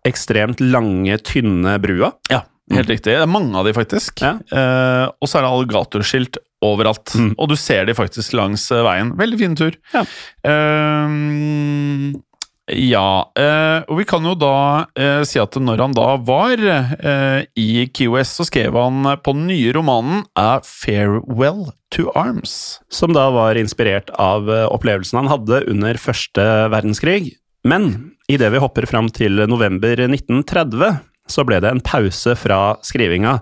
[0.07, 2.11] ekstremt lange, tynne brua?
[2.33, 2.43] Ja,
[2.75, 3.15] helt riktig.
[3.15, 4.23] Det er mange av de, faktisk.
[4.25, 4.37] Ja.
[4.51, 7.15] Eh, og så er det alligatorskilt overalt.
[7.15, 7.35] Mm.
[7.37, 9.13] Og du ser de faktisk langs eh, veien.
[9.19, 9.77] Veldig fin tur.
[9.95, 10.07] Ja.
[10.51, 12.23] Eh,
[12.67, 17.45] ja, eh, og vi kan jo da eh, si at når han da var eh,
[17.55, 22.81] i KOS, så skrev han på den nye romanen A Farewell to Arms.
[22.91, 27.37] Som da var inspirert av opplevelsen han hadde under første verdenskrig.
[27.67, 30.99] Men idet vi hopper fram til november 1930,
[31.31, 33.39] så ble det en pause fra skrivinga.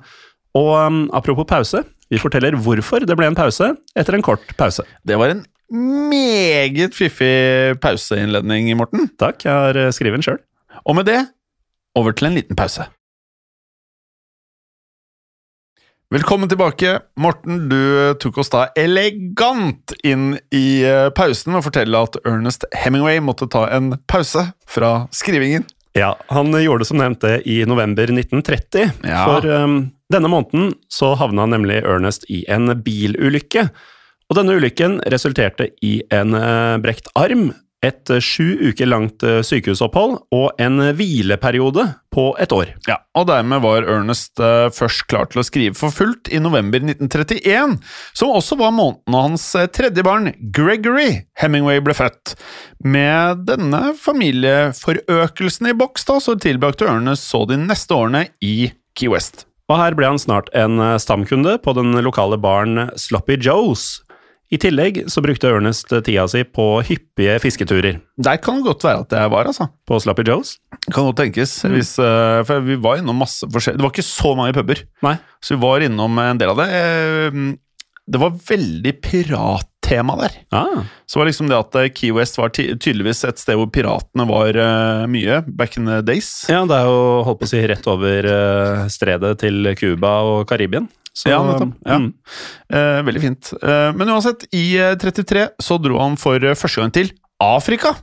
[0.59, 4.85] Og um, apropos pause, vi forteller hvorfor det ble en pause etter en kort pause.
[5.07, 5.45] Det var en
[5.75, 9.09] meget fiffig pauseinnledning, Morten.
[9.19, 10.43] Takk, jeg har eh, skrevet den sjøl.
[10.85, 11.23] Og med det,
[11.99, 12.87] over til en liten pause.
[16.15, 16.99] Velkommen tilbake.
[17.19, 23.19] Morten, du tok oss da elegant inn i eh, pausen å fortelle at Ernest Hemingway
[23.25, 25.65] måtte ta en pause fra skrivingen.
[25.95, 28.91] Ja, han gjorde det som nevnt det i november 1930.
[29.07, 29.25] Ja.
[29.29, 29.77] For um,
[30.11, 33.69] denne måneden så havna nemlig Ernest i en bilulykke.
[34.27, 37.53] Og denne ulykken resulterte i en uh, brekt arm,
[37.85, 42.73] et eh, sju uker langt eh, sykehusopphold og en eh, hvileperiode på et år.
[42.89, 47.75] Ja, og dermed var Ernest først klar til å skrive for fullt i november 1931,
[48.15, 52.37] som også var måneden hans tredje barn, Gregory Hemingway, ble født.
[52.87, 59.11] Med denne familieforøkelsen i boks, da, så tilbrakte Ernest så de neste årene i Key
[59.11, 59.49] West.
[59.67, 64.05] Og her ble han snart en stamkunde på den lokale baren Sloppy Joes.
[64.55, 67.97] I tillegg så brukte Ernest tida si på hyppige fisketurer.
[68.23, 69.67] Der kan det godt være at jeg var, altså.
[69.89, 70.55] På Slappy Joes?
[70.93, 71.57] Kan godt tenkes.
[71.73, 75.17] Hvis, eh, for vi var innom masse forskjellige Det var ikke så mange puber, Nei.
[75.43, 76.71] så vi var innom en del av det.
[76.79, 77.45] Eh,
[78.07, 80.35] Det var veldig pirattema der.
[80.53, 83.71] Ah, Så var liksom det at eh, Key West var ty tydeligvis et sted hvor
[83.73, 86.45] piratene var uh, mye, back in the days.
[86.53, 90.45] ja, det er jo holdt på å si rett over uh, stredet til Cuba og
[90.53, 90.87] Karibien.
[91.15, 91.75] Så, Ja, nettopp.
[91.87, 91.99] Ja.
[91.99, 92.13] mm.
[92.75, 93.53] Eh, veldig fint.
[93.63, 97.97] Eh, men uansett, i eh, 33 så dro han for eh, første gang til Afrika,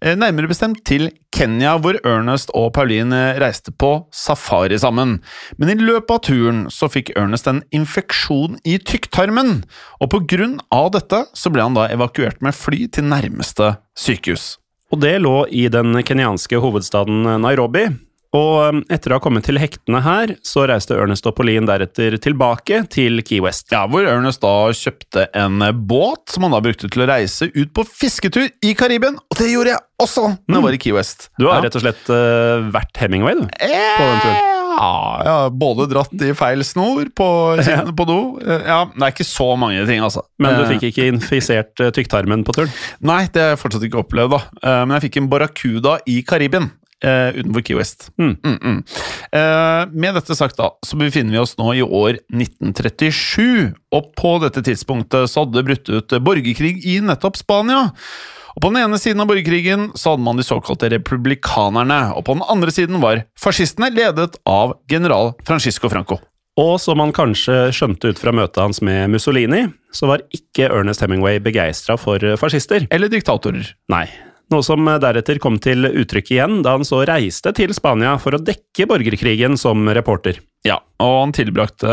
[0.00, 5.18] eh, nærmere bestemt til Kenya, hvor Ernest og Pauline reiste på safari sammen.
[5.58, 9.62] Men i løpet av turen så fikk Ernest en infeksjon i tykktarmen,
[10.00, 14.56] og på grunn av dette så ble han da evakuert med fly til nærmeste sykehus.
[14.92, 17.90] Og det lå i den kenyanske hovedstaden Nairobi.
[18.36, 22.18] Og um, etter å ha kommet til hektene her, så reiste Ernest og Pauline deretter
[22.20, 23.70] tilbake til Key West.
[23.72, 27.72] Ja, Hvor Ernest da kjøpte en båt som han da brukte til å reise ut
[27.72, 29.16] på fisketur i Karibien.
[29.16, 31.30] Og det gjorde jeg også når jeg var i Key West.
[31.40, 31.64] Du har ja.
[31.68, 33.46] rett og slett uh, vært Hemingway, du?
[33.48, 34.54] På den turen.
[34.78, 34.90] Ja,
[35.24, 37.28] jeg har både dratt i feil snor på
[37.66, 38.18] kinnet på do.
[38.44, 40.22] Ja, Det er ikke så mange ting, altså.
[40.38, 42.70] Men du Eh, fikk ikke infisert tykktarmen på turen?
[43.00, 44.42] Nei, det har jeg fortsatt ikke opplevd, da.
[44.60, 46.68] Eh, Men jeg fikk en barracuda i Karibien.
[47.04, 48.08] Eh, utenfor Key West.
[48.18, 48.36] Mm.
[48.44, 48.78] Mm, mm.
[49.32, 53.74] Eh, med dette sagt, da, så befinner vi oss nå i år 1937.
[53.94, 57.88] Og på dette tidspunktet så hadde det brutt ut borgerkrig i nettopp Spania.
[58.56, 62.34] Og På den ene siden av borgerkrigen så hadde man de såkalte republikanerne, og på
[62.34, 66.18] den andre siden var fascistene, ledet av general Francisco Franco.
[66.58, 71.04] Og som man kanskje skjønte ut fra møtet hans med Mussolini, så var ikke Ernest
[71.04, 72.88] Hemingway begeistra for uh, fascister.
[72.90, 73.76] Eller diktatorer.
[73.94, 74.08] Nei.
[74.48, 78.40] Noe som deretter kom til uttrykk igjen da han så reiste til Spania for å
[78.40, 80.40] dekke borgerkrigen som reporter.
[80.66, 81.86] Ja, og han tilbrakte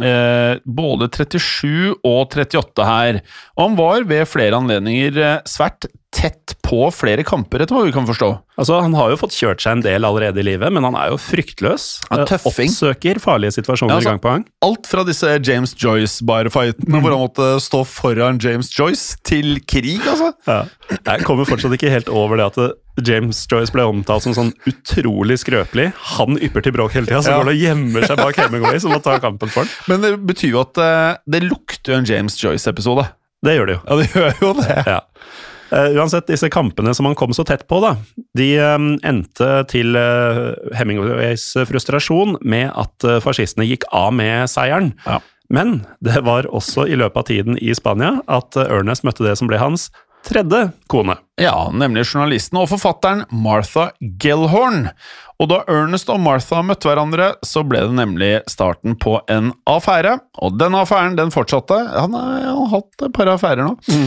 [0.00, 3.18] eh, både 37 og 38 her.
[3.56, 7.92] Og han var ved flere anledninger eh, svært tett på flere kamper, etter hva vi
[7.92, 8.30] kan forstå.
[8.56, 11.10] Altså, Han har jo fått kjørt seg en del allerede i livet, men han er
[11.12, 11.84] jo fryktløs.
[12.08, 12.72] Han er tøffing.
[12.72, 14.46] Oppsøker farlige situasjoner Ja, altså- gang på gang.
[14.64, 20.32] Alt fra disse James Joyce-barfightene, hvor han måtte stå foran James Joyce, til krig, altså.
[20.48, 20.64] Ja.
[20.96, 22.72] Jeg kommer fortsatt ikke helt over det at det,
[23.04, 25.90] James Joyce ble omtalt som sånn utrolig skrøpelig.
[26.16, 27.40] Han ypper til bråk hele tida, så Ja.
[27.42, 29.72] går det og gjemmer seg bak Hemingway som må ta kampen for han.
[29.90, 33.08] Men det betyr jo at eh, det lukter en James Joyce-episode.
[33.44, 33.82] Det gjør det jo.
[33.84, 34.78] Ja, det gjør jo det.
[34.86, 35.00] Ja.
[35.66, 37.96] Uh, uansett, disse kampene som han kom så tett på, da,
[38.38, 44.92] de um, endte til uh, Hemingways frustrasjon med at uh, fascistene gikk av med seieren.
[45.08, 45.18] Ja.
[45.50, 49.50] Men det var også i løpet av tiden i Spania at Ernest møtte det som
[49.50, 49.88] ble hans
[50.26, 51.18] tredje kone.
[51.40, 53.90] Ja, nemlig journalisten og forfatteren Martha
[54.22, 54.86] Gellhorn.
[55.36, 60.14] Og da Ernest og Martha møtte hverandre, så ble det nemlig starten på en affære.
[60.40, 61.76] Og den affæren den fortsatte.
[61.92, 63.74] Han har, hatt et par affærer nå.
[63.84, 64.06] Mm.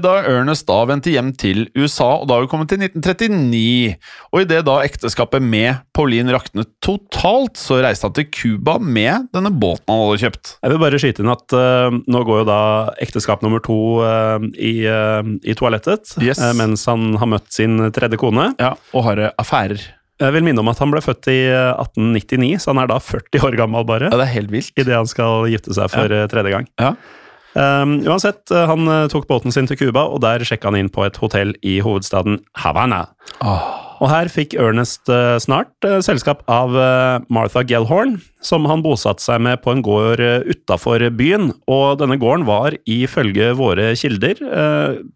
[0.00, 3.98] Da Ernest da vendte hjem til USA, og da har vi kommet til 1939.
[4.32, 9.52] Og idet da ekteskapet med Pauline raknet totalt, så reiste han til Cuba med denne
[9.52, 10.54] båten han hadde kjøpt.
[10.64, 12.60] Jeg vil bare skyte inn at uh, nå går jo da
[13.04, 16.40] ekteskap nummer to uh, i, uh, i toalettet, Yes.
[16.40, 18.52] eh, mens han har møtt sin tredje kone.
[18.62, 19.82] Ja, Og har eh, affærer.
[20.20, 23.00] Jeg vil minne om at han ble født i eh, 1899, så han er da
[23.02, 24.10] 40 år gammel bare.
[24.12, 24.74] Ja, det er helt vilt.
[24.76, 26.28] Idet han skal gifte seg for ja.
[26.30, 26.68] tredje gang.
[26.80, 26.94] Ja.
[27.50, 30.92] Um, uansett, eh, han eh, tok båten sin til Cuba, og der sjekka han inn
[30.92, 33.06] på et hotell i hovedstaden Havana.
[34.00, 39.20] Og her fikk Ernest eh, snart eh, selskap av eh, Martha Gellhorn, som han bosatte
[39.20, 41.50] seg med på en gård utafor byen.
[41.68, 44.40] Og denne gården var ifølge våre kilder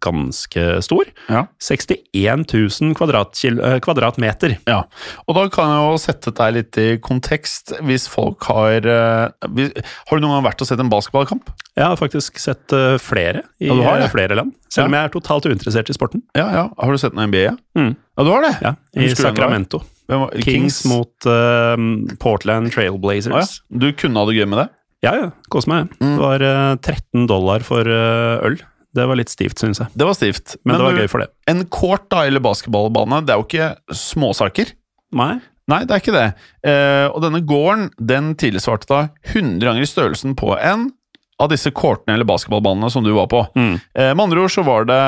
[0.05, 1.09] ganske stor.
[1.25, 1.47] Ja.
[1.57, 4.59] 61 000 eh, kvadratmeter.
[4.69, 4.83] Ja,
[5.25, 10.21] og da kan jeg jo sette deg litt i kontekst hvis folk har Har du
[10.21, 11.49] noen gang vært og sett en basketballkamp?
[11.75, 15.13] Jeg har faktisk sett flere i Ja, har eh, flere land, selv om jeg er
[15.13, 16.23] totalt uinteressert i sporten.
[16.37, 16.65] Ja, ja.
[16.77, 17.55] Har du sett en NBA?
[17.77, 17.93] Mm.
[18.15, 18.53] Ja, du har det?
[18.63, 19.29] Ja, I det var?
[19.29, 19.81] Sacramento.
[20.07, 21.75] Var- Kings, mot uh,
[22.21, 23.33] Portland Trailblazers.
[23.33, 23.79] Ah, ja.
[23.81, 24.67] Du kunne ha det gøy med det?
[25.05, 25.27] Ja, ja.
[25.51, 25.91] Kose meg.
[25.99, 26.13] Mm.
[26.15, 28.57] Det var uh, 13 dollar for uh, øl.
[28.95, 29.91] Det var litt stivt, syns jeg.
[29.93, 30.55] Det var stivt.
[30.63, 31.27] Men, det var gøy for det.
[31.51, 34.71] En court da, eller basketballbane, det er jo ikke småsaker.
[35.19, 35.33] Nei.
[35.67, 36.27] Nei, det er ikke det.
[36.69, 38.99] Eh, og denne gården den tilsvarte da
[39.33, 40.91] 100 ganger størrelsen på en
[41.41, 43.41] av disse courtene eller basketballbanene som du var på.
[43.57, 43.73] Mm.
[43.97, 44.99] Eh, med andre ord så var det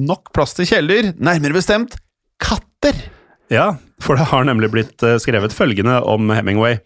[0.00, 1.94] nok plass til kjeller, nærmere bestemt
[2.40, 2.96] katter.
[3.50, 6.78] Ja, for det har nemlig blitt eh, skrevet følgende om Hemingway.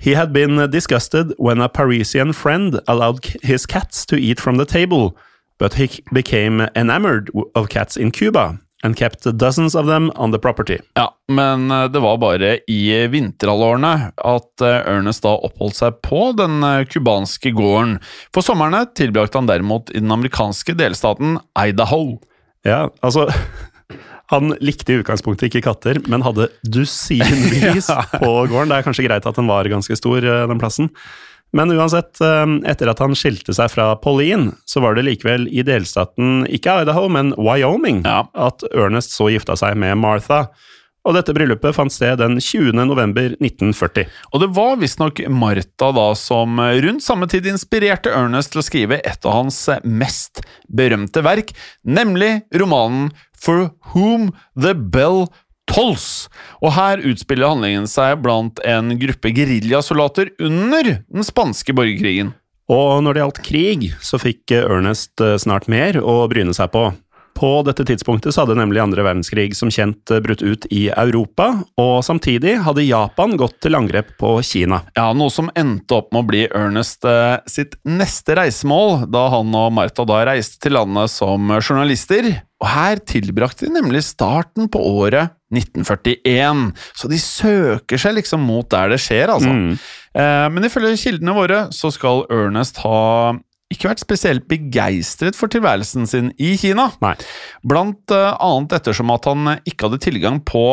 [0.00, 4.64] He had been disgusted when a Parisian friend allowed his cats to eat from the
[4.64, 5.16] table,
[5.58, 10.38] but he became enamored of cats in Cuba and kept dozens of them on the
[10.38, 10.78] property.
[10.94, 16.30] Ja, men eh, det var bare i vinterhalvårene at eh, Ernest da oppholdt seg på
[16.36, 17.98] den cubanske gården.
[18.34, 22.20] For somrene tilbrakte han derimot i den amerikanske delstaten Idaho.
[22.64, 23.28] Ja, altså
[24.30, 27.88] Han likte i utgangspunktet ikke katter, men hadde dusinvis
[28.20, 28.70] på gården.
[28.70, 30.90] Det er kanskje greit at den var ganske stor, eh, den plassen.
[31.56, 35.64] Men uansett, eh, etter at han skilte seg fra Pauline, så var det likevel i
[35.66, 38.24] delstaten, ikke Idaho, men Wyoming, Ja.
[38.38, 40.44] at Ernest så gifta seg med Martha.
[41.08, 42.74] Og dette bryllupet fant sted den 20.
[42.84, 44.04] november 1940.
[44.34, 48.98] Og det var visstnok Martha da som rundt samme tid inspirerte Ernest til å skrive
[49.00, 51.54] et av hans mest berømte verk,
[51.88, 53.08] nemlig romanen
[53.40, 55.26] For Whom the Bell
[55.70, 56.28] Tolls.
[56.60, 62.34] Og her utspiller handlingen seg blant en gruppe geriljasoldater under den spanske borgerkrigen.
[62.70, 66.90] Og når det gjaldt krig, så fikk Ernest eh, snart mer å bryne seg på.
[67.36, 71.50] På dette tidspunktet så hadde nemlig andre verdenskrig som kjent eh, brutt ut i Europa,
[71.80, 74.82] og samtidig hadde Japan gått til angrep på Kina.
[74.96, 79.56] Ja, Noe som endte opp med å bli Ernest eh, sitt neste reisemål, da han
[79.56, 82.32] og Martha da reiste til landet som journalister.
[82.60, 88.68] Og her tilbrakte de nemlig starten på året 1941, så de søker seg liksom mot
[88.70, 89.50] der det skjer, altså.
[89.50, 89.72] Mm.
[90.20, 93.32] Eh, men ifølge kildene våre så skal Ernest ha
[93.70, 96.88] ikke vært spesielt begeistret for tilværelsen sin i Kina.
[97.02, 97.14] Nei.
[97.66, 100.64] Blant eh, annet ettersom at han ikke hadde tilgang på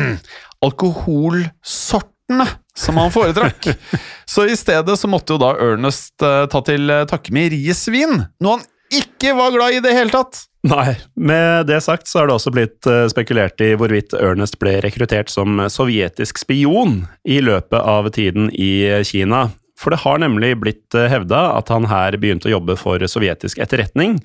[0.66, 3.70] alkoholsortene som han foretrakk.
[4.32, 8.58] så i stedet så måtte jo da Ernest eh, ta til takke med risvin, noe
[8.58, 10.44] han ikke var glad i det hele tatt.
[10.66, 14.76] Nei, med det sagt så har det også blitt eh, spekulert i hvorvidt Ernest ble
[14.84, 19.46] rekruttert som sovjetisk spion i løpet av tiden i Kina.
[19.76, 24.18] For det har nemlig blitt hevda at han her begynte å jobbe for sovjetisk etterretning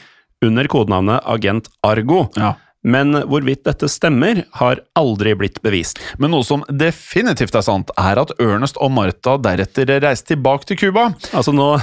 [0.45, 2.26] under kodenavnet Agent Argo.
[2.39, 2.56] Ja.
[2.82, 5.99] Men hvorvidt dette stemmer, har aldri blitt bevist.
[6.18, 10.80] Men noe som definitivt er sant, er at Ernest og Martha deretter reiste tilbake til
[10.82, 11.12] Cuba.
[11.30, 11.76] Altså nå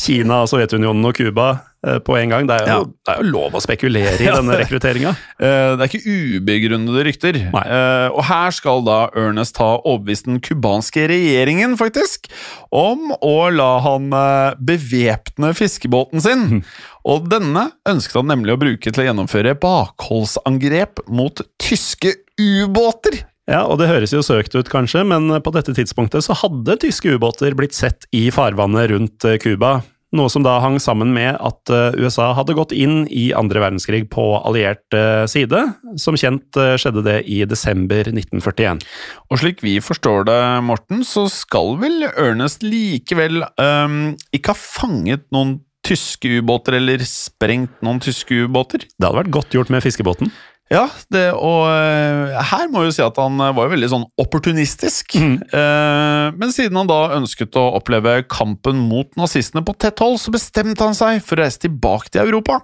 [0.00, 1.60] Kina, Sovjetunionen og Cuba eh,
[2.06, 2.46] på en gang.
[2.48, 2.84] Det er, jo, Ja.
[3.06, 5.12] det er jo lov å spekulere i denne rekrutteringa.
[5.38, 7.38] Eh, Det er ikke ubegrunnede rykter.
[7.54, 7.64] Nei.
[7.66, 12.30] Eh, Og her skal da Ernest ha overbevist den cubanske regjeringen, faktisk,
[12.72, 16.62] om å la han eh, bevæpne fiskebåten sin.
[17.04, 23.22] Og denne ønsket han nemlig å bruke til å gjennomføre bakholdsangrep mot tyske ubåter.
[23.44, 27.12] Ja, og det høres jo søkt ut kanskje, men på dette tidspunktet så hadde tyske
[27.18, 29.82] ubåter blitt sett i farvannet rundt eh, Cuba.
[30.14, 34.06] Noe som da hang sammen med at eh, USA hadde gått inn i andre verdenskrig
[34.12, 35.64] på alliert eh, side.
[35.98, 38.84] Som kjent eh, skjedde det i desember 1941.
[39.30, 45.26] Og slik vi forstår det, Morten, så skal vel Ernest likevel um, ikke ha fanget
[45.34, 48.86] noen tyske ubåter, eller sprengt noen tyske ubåter?
[48.86, 50.30] Det hadde vært godt gjort med fiskebåten.
[50.72, 53.90] Ja, det, og eh, her må jeg jo si at han eh, var jo veldig
[53.92, 55.16] sånn opportunistisk.
[55.54, 60.32] Eh, men siden han da ønsket å oppleve kampen mot nazistene på tett hold, så
[60.34, 62.62] bestemte han seg for å reise tilbake til Europa.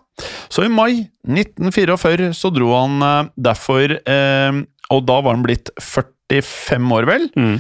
[0.49, 5.71] Så i mai 1944 så dro han eh, derfor, eh, og da var han blitt
[6.31, 7.57] 45 år vel, mm.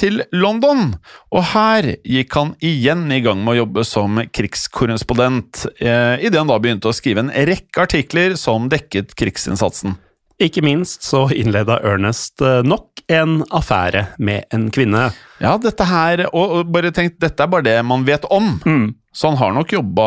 [0.00, 0.94] til London.
[1.34, 6.50] Og her gikk han igjen i gang med å jobbe som krigskorrespondent, eh, idet han
[6.50, 9.96] da begynte å skrive en rekke artikler som dekket krigsinnsatsen.
[10.38, 15.08] Ikke minst så innleda Ernest eh, nok en affære med en kvinne.
[15.42, 18.54] Ja, dette her, og, og bare tenk, dette er bare det man vet om.
[19.18, 20.04] Så han har nok jobba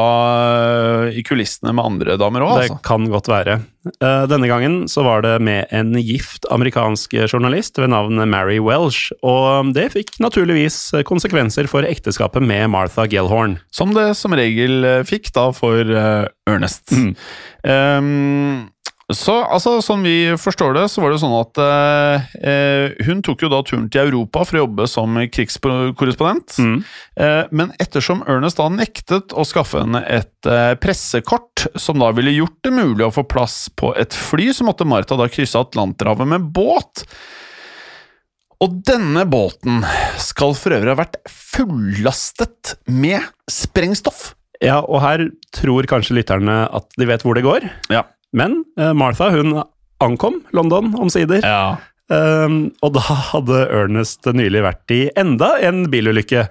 [1.03, 2.78] øh, i kulissene med andre damer òg, Det altså.
[2.88, 3.57] kan godt være.
[3.91, 9.12] Eh, Denne gangen så var det med en gift amerikansk journalist ved navn Mary Welsh,
[9.20, 13.57] og det fikk naturligvis konsekvenser for ekteskapet med Martha Gellhorn.
[13.76, 15.84] Som det som regel øh, fikk da for
[16.47, 16.95] Ernest.
[16.95, 17.12] Mm.
[17.68, 18.70] Ehm,
[19.18, 23.45] så altså, sånn vi forstår det, så var det sånn at øh, eh, hun tok
[23.45, 26.57] jo da turen til Europa for å jobbe som krigskorrespondent.
[27.16, 32.36] Eh, men ettersom Ernest da nektet å skaffe henne et eh, pressekort som da ville
[32.36, 36.30] gjort det mulig å få plass på et fly, så måtte Martha da krysse Atlanterhavet
[36.36, 37.05] med båt.
[38.62, 39.82] Og denne båten
[40.22, 44.36] skal for øvrig ha vært fullastet med sprengstoff.
[44.62, 48.05] Ja, og her tror kanskje lytterne at de vet hvor det går, Ja.
[48.34, 49.62] Men eh, Martha hun
[50.02, 51.42] ankom London omsider.
[51.46, 51.78] ja.
[52.12, 53.02] Um, og da
[53.32, 56.42] hadde Ernest nylig vært i enda en bilulykke.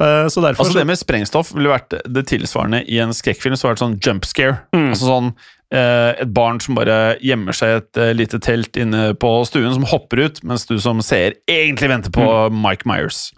[0.00, 3.54] Uh, så derfor Altså Det med sprengstoff ville vært det tilsvarende i en skrekkfilm.
[3.54, 4.56] Så var det sånn jump scare.
[4.74, 9.12] Altså sånn uh, Et barn som bare gjemmer seg i et uh, lite telt inne
[9.22, 12.26] på stuen, som hopper ut, mens du som ser egentlig venter på
[12.58, 13.28] Mike Myers.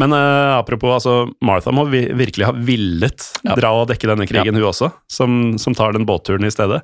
[0.00, 3.52] Men apropos, altså, Martha må vi virkelig ha villet Ja.
[3.60, 6.80] dra og dekke denne krigen, hun også, som, som tar den båtturen i stedet.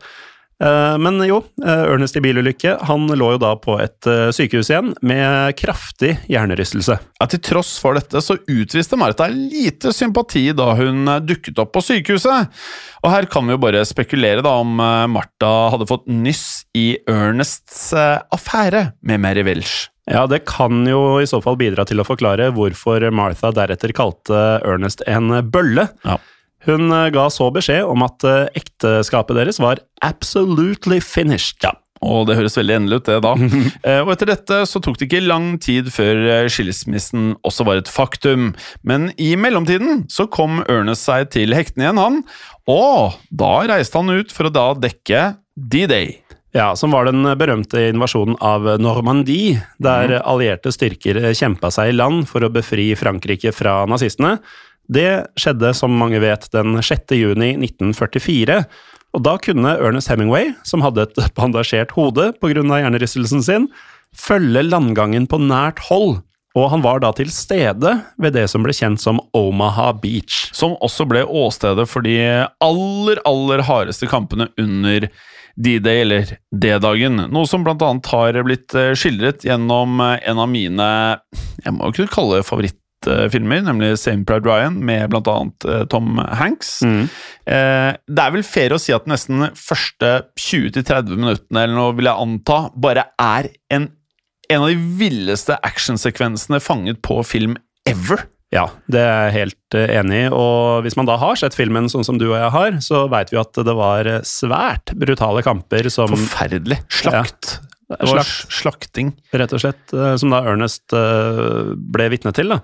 [0.63, 4.71] Eh, men jo, eh, Ernest i bilulykke han lå jo da på et eh, sykehus
[4.71, 6.97] igjen med kraftig hjernerystelse.
[7.21, 11.85] Ja, Til tross for dette så utviste Martha lite sympati da hun dukket opp på
[11.85, 12.55] sykehuset.
[13.05, 14.81] Og her kan vi jo bare spekulere da om
[15.13, 19.91] Martha hadde fått nyss i Ernests affære med Mary Welsh.
[20.07, 24.43] Ja, det kan jo i så fall bidra til å forklare hvorfor Martha deretter kalte
[24.63, 25.89] Ernest en bølle.
[26.07, 26.17] Ja.
[26.67, 31.62] Hun eh, ga så beskjed om at eh, ekteskapet deres var absolutely finished.
[31.64, 33.35] Ja, Og det høres veldig endelig ut, det da.
[33.87, 37.91] Eh, og etter dette så tok det ikke lang tid før skilsmissen også var et
[37.91, 38.53] faktum.
[38.83, 42.23] Men i mellomtiden så kom Ernest seg til hektene igjen, han.
[42.71, 46.17] Og da reiste han ut for å da dekke D-Day.
[46.57, 52.25] Ja, som var den berømte invasjonen av Normandie, der allierte styrker kjempa seg i land
[52.31, 54.39] for å befri Frankrike fra nazistene.
[54.93, 57.16] Det skjedde, som mange vet, den 6.
[57.18, 58.61] juni 1944.
[59.16, 62.62] Og da kunne Ernest Hemingway, som hadde et bandasjert hode pga.
[62.62, 63.68] hjernerystelsen sin,
[64.16, 66.20] følge landgangen på nært hold.
[66.57, 70.47] Og han var da til stede ved det som ble kjent som Omaha Beach.
[70.57, 72.16] Som også ble åstedet for de
[72.64, 75.11] aller, aller hardeste kampene under
[75.57, 77.20] D-Day, eller D-dagen.
[77.32, 80.89] Noe som blant annet har blitt eh, skildret gjennom eh, en av mine
[81.64, 82.49] Jeg må jo kunne kalle det
[83.07, 86.79] favorittfilmer, nemlig Same Pride Ryan, med blant annet eh, Tom Hanks.
[86.83, 92.11] Eh, det er vel fair å si at nesten første 20-30 minuttene eller noe, vil
[92.11, 93.91] jeg anta, bare er en,
[94.51, 97.57] en av de villeste actionsekvensene fanget på film
[97.89, 98.27] ever.
[98.55, 100.27] Ja, det er jeg helt eh, enig i.
[100.31, 103.33] Og hvis man da har sett filmen sånn som du og jeg har, så veit
[103.35, 106.79] vi at det var eh, svært brutale kamper som Forferdelig.
[107.03, 107.57] Slakt.
[107.87, 109.13] Det var slakting.
[109.35, 112.55] Rett og slett, eh, som da Ernest eh, ble vitne til.
[112.55, 112.61] da.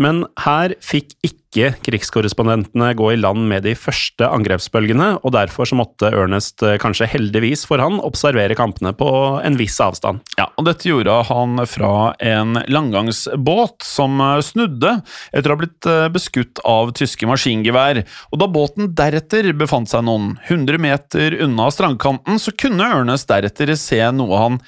[0.00, 5.78] Men her fikk ikke krigskorrespondentene gå i land med de første angrepsbølgene, og derfor så
[5.78, 9.08] måtte Ernest, eh, kanskje heldigvis for han, observere kampene på
[9.40, 10.20] en viss avstand.
[10.36, 14.98] Ja, og Dette gjorde han fra en langgangsbåt som eh, snudde
[15.32, 18.02] etter å ha blitt eh, beskutt av tyske maskingevær.
[18.32, 23.72] Og Da båten deretter befant seg noen hundre meter unna strandkanten, så kunne Ernest deretter
[23.80, 24.60] se noe han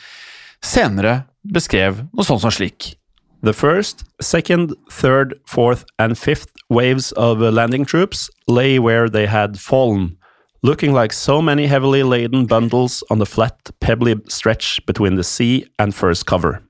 [0.64, 2.95] senere beskrev noe sånn som slik.
[3.41, 9.26] The first, second, third, fourth and fifth waves of uh, landing troops lay where they
[9.26, 10.18] had fallen,
[10.64, 15.66] looking like so many heavily laden bundles on the flat, pebbly stretch between the sea
[15.78, 16.68] and first cover.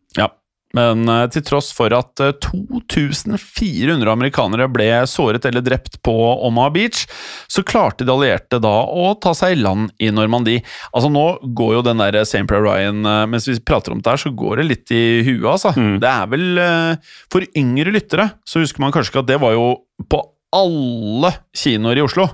[0.76, 6.12] Men eh, til tross for at eh, 2400 amerikanere ble såret eller drept på
[6.44, 7.04] Omaha Beach,
[7.48, 10.64] så klarte de allierte da å ta seg i land i Normandie.
[10.92, 11.24] Altså Nå
[11.56, 12.44] går jo den der St.
[12.50, 15.46] Prayer Ryan eh, Mens vi prater om det her, så går det litt i huet,
[15.56, 15.72] altså.
[16.02, 19.56] Det er vel eh, For yngre lyttere så husker man kanskje ikke at det var
[19.56, 19.70] jo
[20.08, 20.20] på
[20.56, 22.28] alle kinoer i Oslo.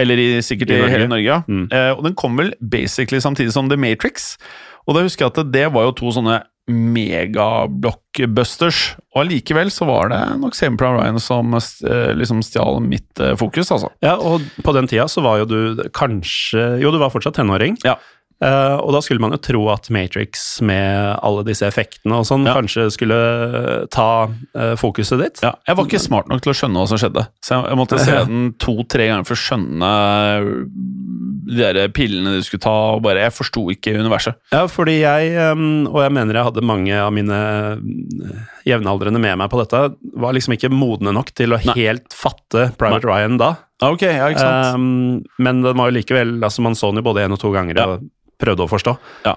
[0.00, 1.24] Eller i, sikkert i, I hele Norge.
[1.26, 1.42] ja.
[1.44, 1.66] Mm.
[1.98, 4.36] og den kom vel basically samtidig som The Matrix.
[4.88, 6.38] Og da husker jeg at det var jo to sånne
[6.68, 8.96] megablockbusters.
[9.14, 13.36] Og allikevel så var det nok Same Prime Ryan som eh, liksom stjal mitt eh,
[13.40, 13.88] fokus, altså.
[14.04, 15.60] Ja, og på den tida så var jo du
[15.96, 17.74] kanskje Jo, du var fortsatt tenåring.
[17.86, 17.94] Ja.
[18.38, 22.46] Eh, og da skulle man jo tro at Matrix med alle disse effektene og sånn
[22.46, 22.54] Ja.
[22.54, 23.18] kanskje skulle
[23.90, 25.42] ta uh, fokuset ditt.
[25.42, 27.80] Ja, jeg var ikke smart nok til å skjønne hva som skjedde, så jeg, jeg
[27.80, 29.90] måtte se den to-tre ganger for å skjønne
[31.48, 34.36] de der pillene de skulle ta, og bare Jeg forsto ikke universet.
[34.52, 37.38] Ja, fordi jeg, um, og jeg mener jeg hadde mange av mine
[37.80, 39.82] uh, jevnaldrende med meg på dette,
[40.14, 41.74] var liksom ikke modne nok til å Nei.
[41.80, 43.56] helt fatte Private Ryan da.
[43.80, 44.74] Ah, Ok, ja, ikke sant?
[44.74, 47.52] Um, men den var jo likevel altså Man så den jo både én og to
[47.54, 47.86] ganger Ja.
[47.94, 48.08] og
[48.38, 48.96] prøvde å forstå.
[49.26, 49.36] Ja.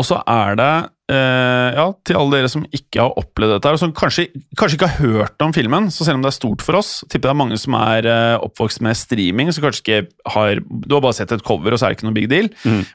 [0.00, 0.68] Og så er det,
[1.12, 4.24] eh, ja, til alle dere som ikke har opplevd dette, og som kanskje,
[4.58, 7.28] kanskje ikke har hørt om filmen, så selv om det er stort for oss, tipper
[7.28, 9.98] det er mange som er eh, oppvokst med streaming, så kanskje ikke
[10.32, 12.48] har Du har bare sett et cover, og så er det ikke noe big deal.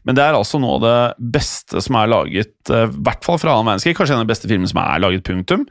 [0.03, 3.37] Men det er altså noe av det beste som er laget, eh, i hvert fall
[3.37, 5.67] fra annen verdenskrig, kanskje en av de beste filmene som er laget, punktum.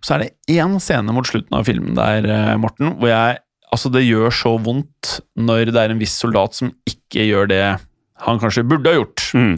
[0.00, 3.38] Så er det én scene mot slutten av filmen der, eh, Morten, hvor jeg
[3.72, 7.62] Altså, det gjør så vondt når det er en viss soldat som ikke gjør det
[8.22, 9.24] han kanskje burde ha gjort.
[9.34, 9.54] Mm.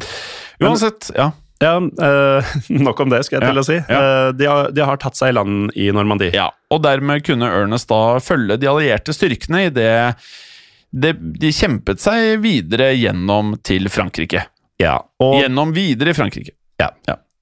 [0.64, 1.32] Uansett, ja.
[1.62, 2.54] Ja, øh,
[2.86, 3.76] nok om det, skal jeg Ja, til å si.
[3.78, 3.98] ja.
[4.00, 6.32] Eh, de, har, de har tatt seg i land i Normandie.
[6.34, 6.48] ja.
[6.74, 9.92] Og dermed kunne Ernest da følge de allierte styrkene i det
[10.94, 11.12] det,
[11.42, 14.44] de kjempet seg videre gjennom til Frankrike.
[14.82, 16.54] Ja, og, Gjennom videre i Frankrike.
[16.82, 16.90] ja.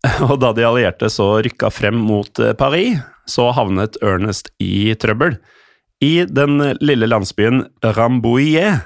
[0.26, 2.98] og da de allierte så rykka frem mot eh, Paris,
[3.30, 5.36] så havnet Ernest i trøbbel.
[6.02, 8.80] I den lille landsbyen Rambouillet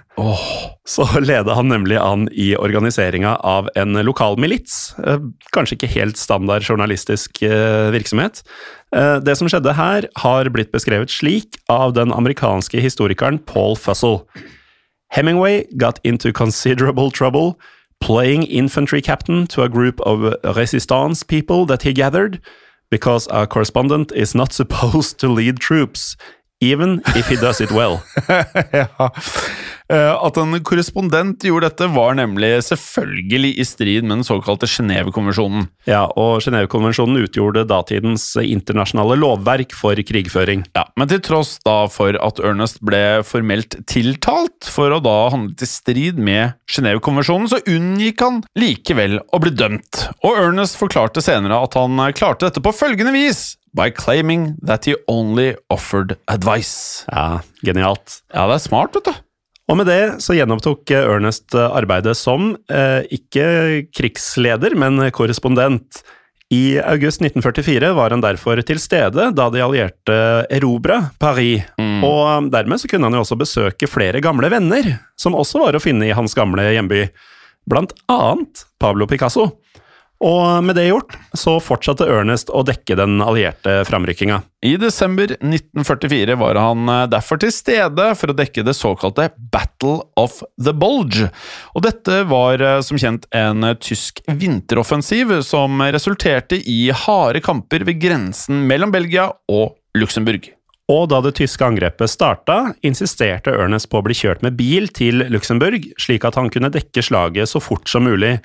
[0.87, 4.95] så leda han nemlig an i organiseringa av en lokal milits.
[5.01, 5.19] Eh,
[5.57, 8.43] Kanskje ikke helt standard journalistisk eh, virksomhet.
[8.95, 14.21] Eh, Det som skjedde her, har blitt beskrevet slik av den amerikanske historikeren Paul Fussell.
[15.09, 17.57] Hemingway got into considerable trouble
[18.01, 22.41] playing infantry captain to a group of resistance people that he gathered,
[22.91, 26.17] because a correspondent is not supposed to lead troops,
[26.61, 28.01] even if he does it well.
[28.73, 29.11] ja.
[29.89, 35.69] Eh, At en korrespondent gjorde dette, var nemlig selvfølgelig i strid med den såkalte Genévekonvensjonen.
[35.87, 40.65] Ja, og Genévekonvensjonen utgjorde datidens internasjonale lovverk for krigføring.
[40.75, 45.55] Ja, men til tross da for at Ernest ble formelt tiltalt for å da handle
[45.63, 50.09] i strid med Genévekonvensjonen, så unngikk han likevel å bli dømt.
[50.27, 53.53] Og Ernest forklarte senere at han klarte dette på følgende vis.
[53.77, 57.05] By claiming that he only offered advice.
[57.12, 58.22] Ja, Genialt.
[58.33, 59.14] Ja, det er smart, vet du.
[59.66, 66.05] Og med det så gjenopptok eh, Ernest eh, arbeidet som, eh, ikke krigsleder, men korrespondent.
[66.55, 70.18] I august 1944 var han derfor til stede da de allierte
[70.55, 71.66] erobra Paris,
[72.07, 75.74] og eh, dermed så kunne han jo også besøke flere gamle venner, som også var
[75.77, 77.09] å finne i hans gamle hjemby,
[77.66, 79.57] blant annet Pablo Picasso.
[80.25, 84.41] Og med det gjort, så fortsatte Ernest å dekke den allierte framrykkinga.
[84.64, 90.01] I desember 1944 var han eh, derfor til stede for å dekke det såkalte Battle
[90.17, 91.29] of the Bulge.
[91.77, 97.85] Og dette var eh, som kjent en eh, tysk vinteroffensiv som resulterte i harde kamper
[97.85, 100.49] ved grensen mellom Belgia og Luxembourg.
[100.87, 105.25] Og da det tyske angrepet starta, insisterte Ernest på å bli kjørt med bil til
[105.35, 108.37] Luxembourg, slik at han kunne dekke slaget så fort som mulig.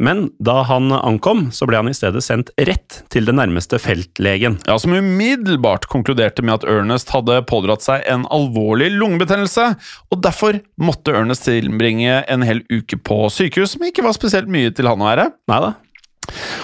[0.00, 4.56] Men da han ankom, så ble han i stedet sendt rett til den nærmeste feltlegen.
[4.64, 9.74] Ja, Som umiddelbart konkluderte med at Ernest hadde pådratt seg en alvorlig lungebetennelse,
[10.08, 14.72] og derfor måtte Ernest tilbringe en hel uke på sykehus, som ikke var spesielt mye
[14.72, 15.28] til han å være.
[15.52, 15.74] Neida.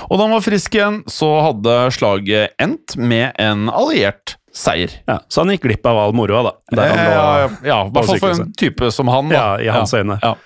[0.08, 4.92] Og da han var frisk igjen, så hadde slaget endt med en alliert seier.
[5.04, 6.52] Ja, så han gikk glipp av all moroa, da.
[6.72, 9.28] Der han lå ja, ja, i hvert fall for en type som han.
[9.28, 9.36] Da.
[9.36, 10.16] Ja, i hans øyne.
[10.22, 10.36] Ja.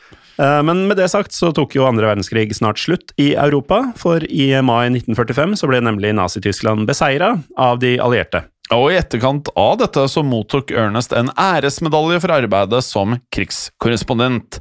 [0.40, 4.24] Eh, Men med det sagt så tok jo andre verdenskrig snart slutt i Europa, for
[4.24, 8.46] i mai 1945 så ble nemlig Nazi-Tyskland beseira av de allierte.
[8.70, 14.60] Og i etterkant av dette så mottok Ernest en æresmedalje for arbeidet som krigskorrespondent.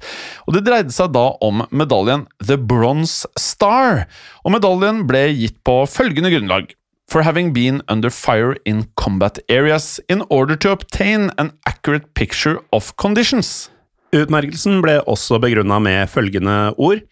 [0.50, 4.08] Og det dreide seg da om medaljen The Bronze Star,
[4.42, 6.74] og medaljen ble gitt på følgende grunnlag.
[7.10, 12.58] For having been under fire in combat areas in order to obtain an accurate picture
[12.74, 13.70] of conditions.
[14.16, 17.06] Utmerkelsen ble også begrunna med følgende ord.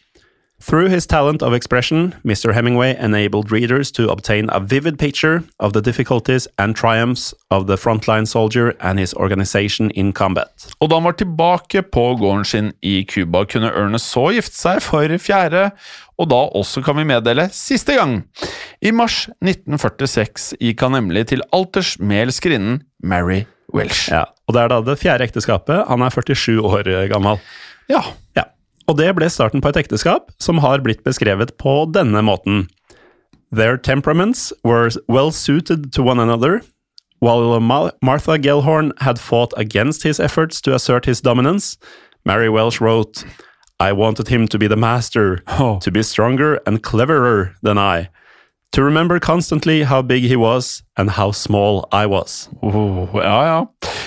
[0.59, 2.51] Through his talent of expression, Mr.
[2.51, 7.77] Hemingway enabled readers to obtain a vivid picture of the difficulties and triumphs of the
[7.77, 10.73] frontline soldier and his organization in combat.
[10.79, 14.81] Og da han var tilbake på gården sin i Cuba, kunne Ernest så gifte seg
[14.81, 15.69] for fjerde,
[16.17, 18.19] og da også kan vi meddele siste gang.
[18.81, 24.09] I mars 1946 gikk han nemlig til alters med elskerinnen Mary Welsh.
[24.13, 25.85] Ja, og det er da det fjerde ekteskapet.
[25.89, 27.41] Han er 47 år gammel.
[27.91, 28.01] Ja.
[28.37, 28.47] Ja.
[28.87, 32.65] Og det ble starten på et ekteskap som har blitt beskrevet på denne måten.
[33.51, 36.61] Their temperaments were well suited to one another.
[37.19, 41.77] While Martha Gellhorn had fought against his efforts to assert his dominance,
[42.25, 43.25] Mary Welsh wrote,
[43.79, 45.79] I wanted him to be the master, Oh.
[45.83, 48.09] to be stronger and cleverer than I,
[48.71, 52.49] to remember constantly how big he was and how small I was.
[52.63, 53.65] Oh, ja, ja.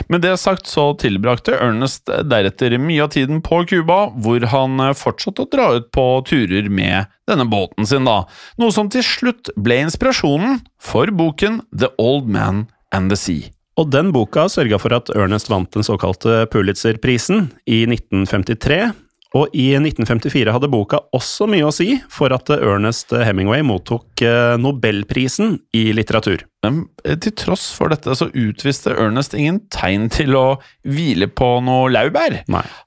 [0.09, 5.45] Med det sagt så tilbrakte Ernest deretter mye av tiden på Cuba, hvor han fortsatte
[5.45, 8.25] å dra ut på turer med denne båten sin, da.
[8.59, 13.53] Noe som til slutt ble inspirasjonen for boken The Old Man and the Sea.
[13.79, 18.91] Og den boka sørga for at Ernest vant den såkalte Pulitzer-prisen i 1953.
[19.39, 24.57] Og i 1954 hadde boka også mye å si for at Ernest Hemingway mottok eh,
[24.59, 26.43] Nobelprisen i litteratur.
[26.66, 30.45] Men eh, til tross for dette så utviste Ernest ingen tegn til å
[30.83, 32.41] hvile på noe laurbær.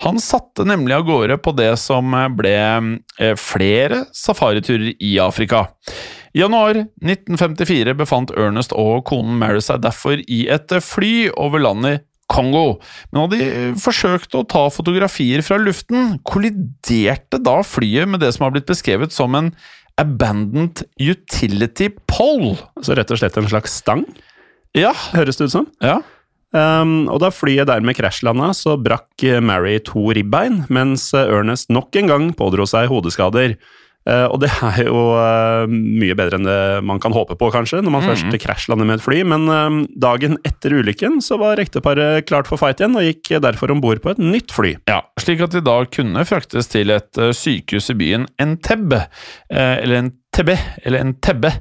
[0.04, 5.70] Han satte nemlig av gårde på det som ble eh, flere safariturer i Afrika.
[6.34, 6.76] I januar
[7.06, 12.80] 1954 befant Ernest og konen Mary seg derfor i et fly over landet Kongo.
[13.11, 13.47] Men da de
[13.82, 19.13] forsøkte å ta fotografier fra luften, kolliderte da flyet med det som har blitt beskrevet
[19.15, 19.51] som en
[20.01, 22.55] abandoned utility pole.
[22.82, 24.05] Så rett og slett en slags stang,
[24.74, 25.67] Ja, høres det ut som.
[25.84, 25.99] ja.
[26.53, 32.11] Um, og da flyet dermed krasjlanda, så brakk Mary to ribbein, mens Ernest nok en
[32.11, 33.55] gang pådro seg hodeskader.
[34.10, 37.82] Eh, og det er jo eh, mye bedre enn det man kan håpe på, kanskje,
[37.84, 39.22] når man først krasjlander med et fly.
[39.28, 43.74] Men eh, dagen etter ulykken så var ekteparet klart for fight igjen, og gikk derfor
[43.74, 44.76] om bord på et nytt fly.
[44.91, 49.06] Ja, slik at de da kunne fraktes til et eh, sykehus i byen Entebbe,
[49.54, 51.52] eller Entebbe, eller Entebbe.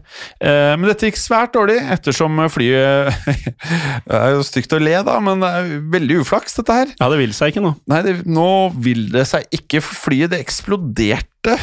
[0.40, 3.12] Eh, men dette gikk svært dårlig, ettersom flyet
[4.08, 6.92] Det er jo stygt å le, da, men det er veldig uflaks, dette her.
[6.98, 7.74] Ja, det vil seg ikke nå.
[7.92, 8.50] Nei, det, nå
[8.82, 11.58] vil det seg ikke, for flyet det eksploderte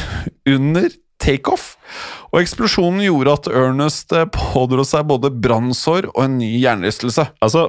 [0.48, 0.90] under
[1.20, 1.74] takeoff.
[2.30, 7.26] Og eksplosjonen gjorde at Ernest eh, pådro seg både brannsår og en ny hjernerystelse.
[7.42, 7.68] Altså,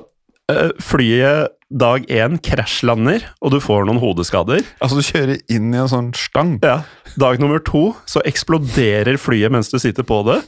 [0.84, 4.66] Flyet dag én krasjlander, og du får noen hodeskader.
[4.84, 6.58] Altså, du kjører inn i en sånn stang.
[6.64, 6.82] Ja.
[7.20, 10.42] Dag nummer to så eksploderer flyet mens du sitter på det,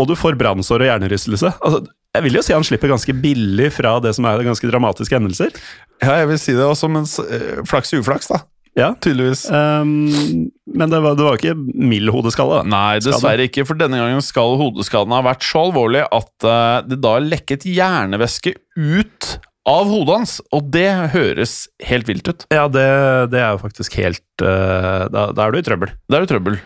[0.00, 1.52] og du får brannsår og hjernerystelse.
[1.60, 1.84] Altså,
[2.16, 5.52] jeg vil jo si han slipper ganske billig fra det som er ganske dramatiske hendelser.
[6.00, 8.40] Ja, jeg vil si det også, men eh, flaks i uflaks, da.
[8.76, 8.90] Ja.
[9.00, 9.46] Tydeligvis.
[9.48, 12.60] Um, men det var, det var ikke mild hodeskalle.
[12.60, 12.68] da.
[12.68, 17.00] Nei, dessverre ikke, for denne gangen skal hodeskaden ha vært så alvorlig at uh, det
[17.04, 21.58] da lekket hjernevæske ut av hodet hans, og det høres
[21.88, 22.46] helt vilt ut.
[22.54, 22.86] Ja, det,
[23.32, 25.96] det er jo faktisk helt uh, da, da er du i trøbbel.
[26.06, 26.60] Da er du i trøbbel.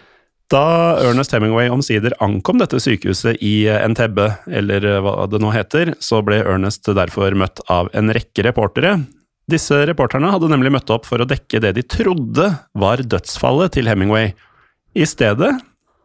[0.50, 5.92] Da Ernest Hemingway omsider ankom dette sykehuset i Entebbe, eller eh, hva det nå heter,
[6.02, 8.96] så ble Ernest derfor møtt av en rekke reportere.
[9.50, 12.46] Disse reporterne hadde nemlig møtt opp for å dekke det de trodde
[12.78, 14.34] var dødsfallet til Hemingway.
[14.94, 15.56] I stedet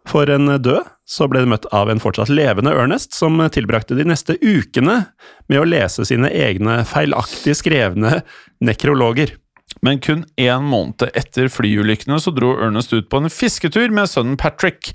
[0.09, 4.05] for en død, så ble de møtt av en fortsatt levende Ernest, som tilbrakte de
[4.07, 5.03] neste ukene
[5.49, 8.21] med å lese sine egne feilaktig skrevne
[8.65, 9.35] nekrologer.
[9.85, 14.39] Men kun én måned etter flyulykkene så dro Ernest ut på en fisketur med sønnen
[14.41, 14.93] Patrick.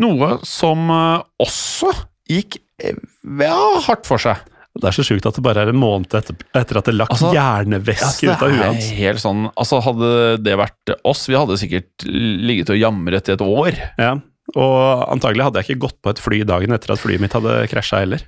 [0.00, 1.92] Noe som eh, også
[2.30, 2.96] gikk eh,
[3.40, 4.40] ja, hardt for seg.
[4.72, 7.10] Det er så sjukt at det bare er en måned etter, etter at det lakk
[7.12, 8.86] Altså, hjernevæske Altså, ut av huet hans.
[8.96, 13.44] helt sånn, altså Hadde det vært oss, vi hadde sikkert ligget og jamret i et
[13.44, 13.76] år.
[14.00, 14.14] Ja,
[14.56, 17.58] og antagelig hadde jeg ikke gått på et fly dagen etter at flyet mitt hadde
[17.70, 18.24] krasja heller.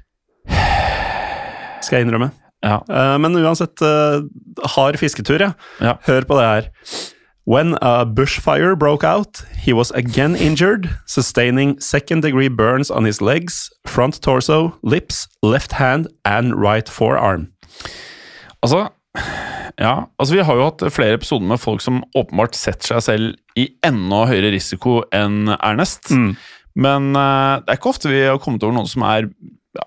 [1.85, 2.31] Skal jeg innrømme.
[2.65, 2.79] Ja.
[2.89, 4.21] Eh, Men uansett, eh,
[4.77, 5.51] hard fisketur, ja.
[5.81, 5.97] Ja.
[6.07, 6.69] Hør på det her.
[7.47, 13.21] When a bushfire broke out, he was again injured, sustaining second degree burns on his
[13.21, 17.53] legs, front torso, lips, left hand and right forearm.
[18.63, 18.89] Altså,
[19.79, 23.61] ja, altså Vi har jo hatt flere episoder med folk som åpenbart setter seg selv
[23.61, 26.09] i enda høyere risiko enn Ernest.
[26.75, 29.29] Men uh, det er ikke ofte vi har kommet over noen som er,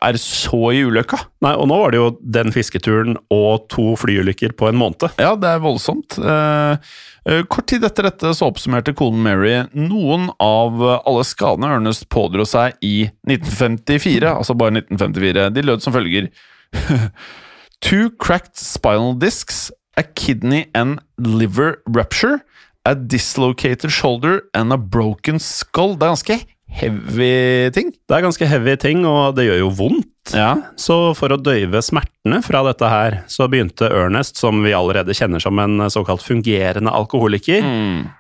[0.01, 1.19] er så i ulykka.
[1.45, 5.07] Nei, og nå var det jo den fisketuren og to flyulykker på en måned.
[5.21, 6.17] Ja, det er voldsomt.
[6.19, 6.91] Eh,
[7.29, 12.45] eh, kort tid etter dette så oppsummerte konen Mary noen av alle skadene Ernest pådro
[12.47, 14.33] seg i 1954.
[14.33, 15.49] Altså bare 1954.
[15.55, 16.31] De lød som følger.
[17.81, 22.41] Two cracked spinal discs, a kidney and liver rupture,
[22.85, 25.95] a dislocated shoulder and a broken skull.
[25.95, 26.39] Det er ganske
[26.77, 27.91] heavy ting.
[27.93, 30.07] Det er ganske heavy ting, og det gjør jo vondt.
[30.35, 30.57] Ja.
[30.75, 35.41] Så for å døyve smertene fra dette her, så begynte Ernest, som vi allerede kjenner
[35.43, 37.63] som en såkalt fungerende alkoholiker,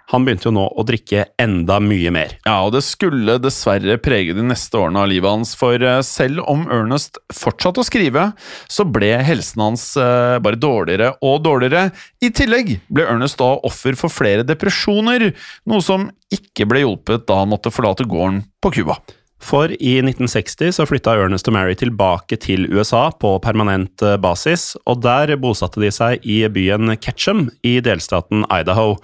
[0.07, 2.37] han begynte jo nå å drikke enda mye mer.
[2.45, 6.45] Ja, og det skulle dessverre prege de neste årene av livet hans, for eh, selv
[6.47, 8.29] om Ernest fortsatte å skrive,
[8.71, 11.89] så ble helsen hans eh, bare dårligere og dårligere.
[12.23, 15.33] I tillegg ble Ernest da offer for flere depresjoner,
[15.67, 18.99] noe som ikke ble hjulpet da han måtte forlate gården på Cuba.
[19.43, 24.73] For i 1960 så flytta Ernest og Mary tilbake til USA på permanent eh, basis,
[24.89, 28.97] og der bosatte de seg i byen Ketchum i delstaten Idaho.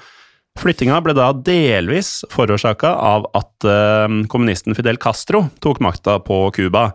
[0.59, 6.89] Flyttinga ble da delvis forårsaka av at eh, kommunisten Fidel Castro tok makta på Cuba.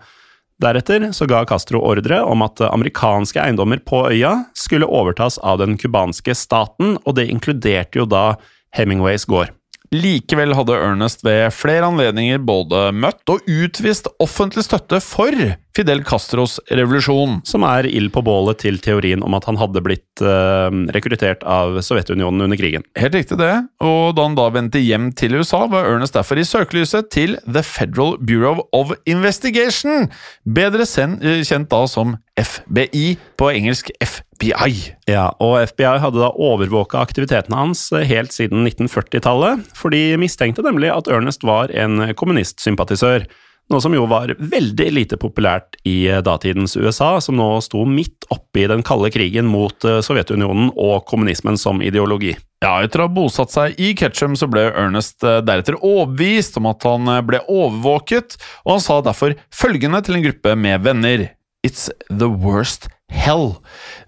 [0.59, 5.79] Deretter så ga Castro ordre om at amerikanske eiendommer på øya skulle overtas av den
[5.79, 8.33] cubanske staten, og det inkluderte jo da
[8.75, 9.55] Hemingways gård.
[9.95, 15.33] Likevel hadde Ernest ved flere anledninger både møtt og utvist offentlig støtte for
[15.79, 17.39] Fidel Castros revolusjon.
[17.47, 21.79] Som er ild på bålet til teorien om at han hadde blitt eh, rekruttert av
[21.87, 22.83] Sovjetunionen under krigen.
[22.99, 23.53] Helt riktig det,
[23.85, 27.63] og da han da vendte hjem til USA, var Ernest derfor i søkelyset til The
[27.63, 30.11] Federal Bureau of Investigation,
[30.43, 34.75] bedre eh, kjent da som FBI, på engelsk FBI.
[35.11, 40.67] Ja, og FBI hadde da overvåka aktivitetene hans eh, helt siden 1940-tallet, for de mistenkte
[40.67, 43.31] nemlig at Ernest var en kommunistsympatisør.
[43.69, 48.25] Noe som jo var veldig lite populært i eh, datidens USA, som nå sto midt
[48.33, 52.33] oppe i den kalde krigen mot eh, Sovjetunionen og kommunismen som ideologi.
[52.65, 56.71] Ja, etter å ha bosatt seg i Ketchum så ble Ernest eh, deretter overbevist om
[56.73, 61.29] at han ble overvåket, og han sa derfor følgende til en gruppe med venner.
[61.67, 63.59] It's the worst hell.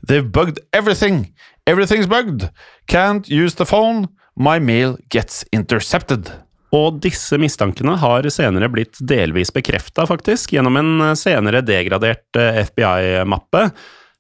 [0.01, 1.35] They've bugged everything.
[1.67, 2.49] Everything's bugged.
[2.89, 4.09] Can't use the phone.
[4.37, 6.33] My mail gets intercepted.
[6.77, 12.63] Og disse mistankene har senere blitt delvis bekrefta, faktisk, gjennom en eh, senere degradert eh,
[12.69, 13.71] FBI-mappe.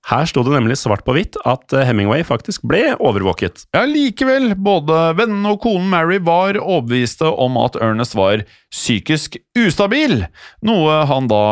[0.09, 3.67] Her sto det nemlig svart på hvitt at eh, Hemingway faktisk ble overvåket.
[3.77, 10.25] Ja, likevel, både vennene og konen Mary var overbeviste om at Ernest var psykisk ustabil,
[10.65, 11.43] noe han da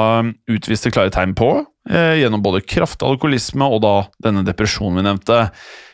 [0.49, 1.51] utviste klare tegn på,
[1.93, 3.95] eh, gjennom både kraftig alkoholisme og da
[4.25, 5.43] denne depresjonen vi nevnte.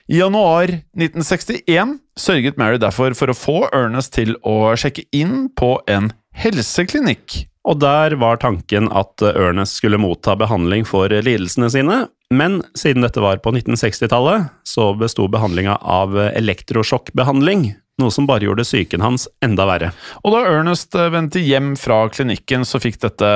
[0.05, 5.79] I januar 1961 sørget Mary derfor for å få Ernest til å sjekke inn på
[5.89, 7.47] en helseklinikk.
[7.65, 12.03] Og der var tanken at Ernest skulle motta behandling for lidelsene sine,
[12.35, 17.69] Men siden dette var på 1960-tallet, så besto behandlinga av elektrosjokkbehandling,
[18.01, 19.93] noe som bare gjorde syken hans enda verre.
[20.25, 23.29] Og da Ernest vendte hjem fra klinikken, så fikk dette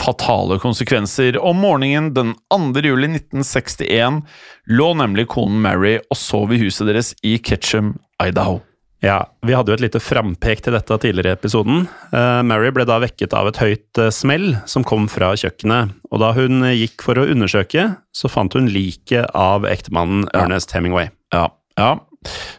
[0.00, 1.38] fatale konsekvenser.
[1.38, 2.80] Om morgenen den 2.
[2.84, 4.22] juli 1961
[4.66, 8.60] lå nemlig konen Mary og sov i huset deres i Ketchum, Idaho.
[9.00, 11.86] Ja, Vi hadde jo et lite frampek til dette tidligere i episoden.
[12.12, 15.94] Uh, Mary ble da vekket av et høyt uh, smell som kom fra kjøkkenet.
[16.12, 20.44] Og da hun uh, gikk for å undersøke, så fant hun liket av ektemannen ja.
[20.44, 21.08] Ernest Hemingway.
[21.32, 21.48] Ja,
[21.80, 21.94] ja.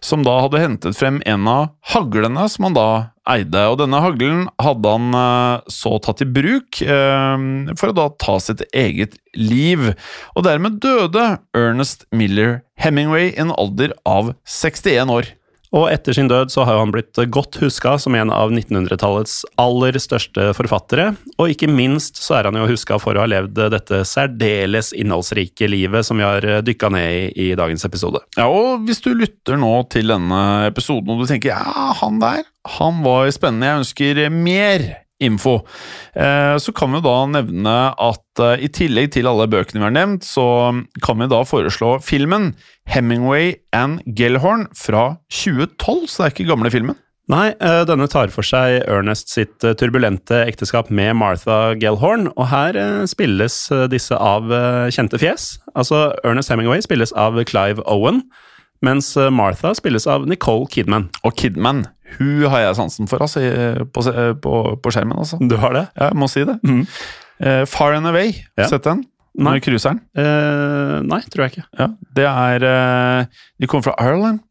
[0.02, 2.89] Som da hadde hentet frem en av haglene som han da
[3.32, 3.65] eide.
[3.71, 9.17] Og denne haglen hadde han så tatt i bruk for å da ta sitt eget
[9.38, 9.91] liv.
[10.36, 11.25] Og dermed døde
[11.57, 15.32] Ernest Miller Hemingway i en alder av 61 år.
[15.76, 19.95] Og etter sin død så har han blitt godt huska som en av 1900-tallets aller
[20.01, 21.11] største forfattere.
[21.38, 25.69] Og ikke minst så er han jo huska for å ha levd dette særdeles innholdsrike
[25.72, 28.22] livet som vi har dykka ned i i dagens episode.
[28.38, 32.43] Ja, og hvis du lytter nå til denne episoden og du tenker ja, han der,
[32.78, 34.86] han var spennende, jeg ønsker mer
[35.22, 35.61] info.
[36.15, 39.95] Eh, så kan vi da nevne at eh, i tillegg til alle bøkene vi har
[39.95, 40.45] nevnt, så
[41.05, 42.51] kan vi da foreslå filmen
[42.89, 46.99] Hemingway and Gellhorn fra 2012, så det er ikke gamle filmen.
[47.32, 52.80] Nei, eh, denne tar for seg Ernest sitt turbulente ekteskap med Martha Gellhorn, og her
[53.07, 53.63] spilles
[53.93, 54.51] disse av
[54.91, 55.53] kjente fjes.
[55.78, 58.26] Altså, Ernest Hemingway spilles av Clive Owen,
[58.82, 61.09] mens Martha spilles av Nicole Kidman.
[61.25, 61.86] Og Kidman
[62.17, 63.41] hun har jeg sansen for, altså,
[63.93, 64.03] på,
[64.43, 65.17] på, på skjermen.
[65.21, 65.39] Altså.
[65.39, 65.86] Du har det?
[65.95, 66.57] Ja, jeg må si det.
[66.67, 66.84] Mm.
[67.41, 68.67] Uh, Far and Away, ja.
[68.69, 69.05] sett den?
[69.41, 69.55] Nei.
[69.63, 70.01] Cruiseren?
[70.17, 71.67] Uh, nei, tror jeg ikke.
[71.79, 74.41] Ja, det er uh, De kommer fra Ireland.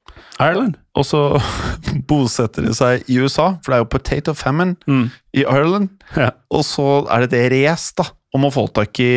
[0.41, 0.79] Ireland?
[0.97, 1.21] Og så
[2.09, 5.05] bosetter de seg i USA, for det er jo potato famine mm.
[5.37, 5.93] i Ireland.
[6.17, 6.33] Ja.
[6.51, 9.13] Og så er det det race om å få tak i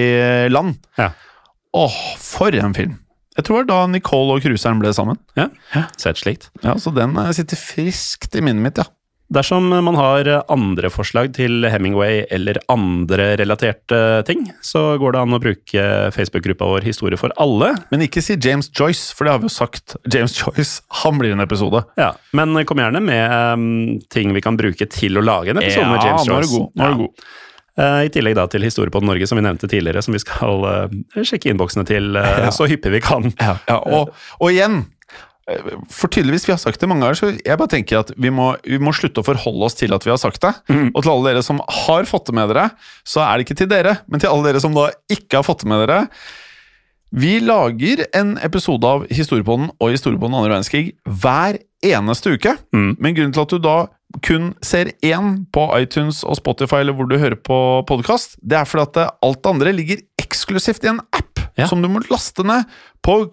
[0.51, 0.75] land.
[0.99, 1.13] Ja.
[1.73, 2.99] Åh, for en film!
[3.37, 5.17] Jeg tror det var da Nicole og cruiseren ble sammen.
[5.39, 5.49] Ja,
[5.97, 6.51] sett slikt.
[6.61, 8.89] Ja, Så den eh, sitter friskt i minnet mitt, ja.
[9.33, 15.33] Dersom man har andre forslag til Hemingway eller andre relaterte ting, så går det an
[15.33, 17.71] å bruke Facebook-gruppa vår Historie for alle.
[17.89, 19.95] Men ikke si James Joyce, for det har vi jo sagt.
[20.13, 21.81] James Joyce, han blir en episode.
[21.97, 23.65] Ja, Men kom gjerne med um,
[24.13, 26.29] ting vi kan bruke til å lage en episode ja, med James Joyce.
[26.29, 26.69] Ja, nå er du god.
[26.75, 27.25] Nå er du god.
[27.25, 27.41] Uh,
[27.73, 31.23] I tillegg da til Historie på Norge, som vi nevnte tidligere, som vi skal uh,
[31.25, 32.51] sjekke innboksene til ja.
[32.53, 33.31] så hyppig vi kan.
[33.41, 33.79] Ja, ja.
[33.81, 34.83] Og, og, igjen,
[35.91, 38.53] for tydeligvis vi har sagt det mange ganger, så jeg bare tenker at vi må,
[38.63, 40.53] vi må slutte å forholde oss til at vi har sagt det.
[40.71, 40.93] Mm.
[40.93, 42.69] Og til alle dere som har fått det med dere,
[43.07, 45.65] så er det ikke til dere, men til alle dere som da ikke har fått
[45.65, 45.99] det med dere.
[47.13, 52.55] Vi lager en episode av Historiepodden og Historiepodden andre verdenskrig hver eneste uke.
[52.73, 52.95] Mm.
[52.97, 53.75] Men grunnen til at du da
[54.21, 57.57] kun ser én på iTunes og Spotify eller hvor du hører på
[57.89, 61.67] podkast, det er fordi at alt det andre ligger eksklusivt i en app ja.
[61.69, 62.69] som du må laste ned
[63.05, 63.23] på,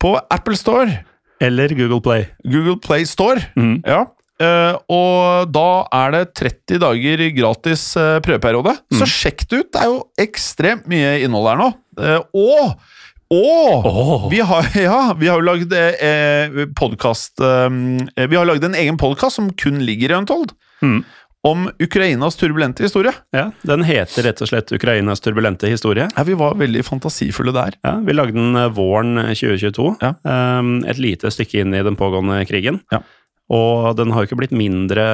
[0.00, 1.02] på, Apple Store.
[1.40, 2.26] Eller Google Play.
[2.44, 3.82] Google Play Store, mm.
[3.86, 4.06] ja.
[4.40, 8.72] Uh, og da er det 30 dager gratis uh, prøveperiode.
[8.88, 9.00] Mm.
[9.02, 9.68] Så sjekk det ut!
[9.68, 11.68] Det er jo ekstremt mye innhold her nå.
[12.00, 12.99] Uh, og
[13.30, 14.26] og oh.
[14.30, 18.98] vi, har, ja, vi har jo lagd eh, podkast eh, Vi har lagd en egen
[18.98, 20.54] podkast som kun ligger i Untold.
[20.82, 21.04] Mm.
[21.46, 23.14] Om Ukrainas turbulente historie.
[23.32, 26.08] Ja, Den heter rett og slett Ukrainas turbulente historie.
[26.16, 27.78] Ja, Vi var veldig fantasifulle der.
[27.86, 29.94] Ja, Vi lagde den eh, våren 2022.
[30.02, 30.12] Ja.
[30.26, 32.82] Um, et lite stykke inn i den pågående krigen.
[32.92, 33.00] Ja.
[33.50, 35.04] Og den har jo ikke blitt mindre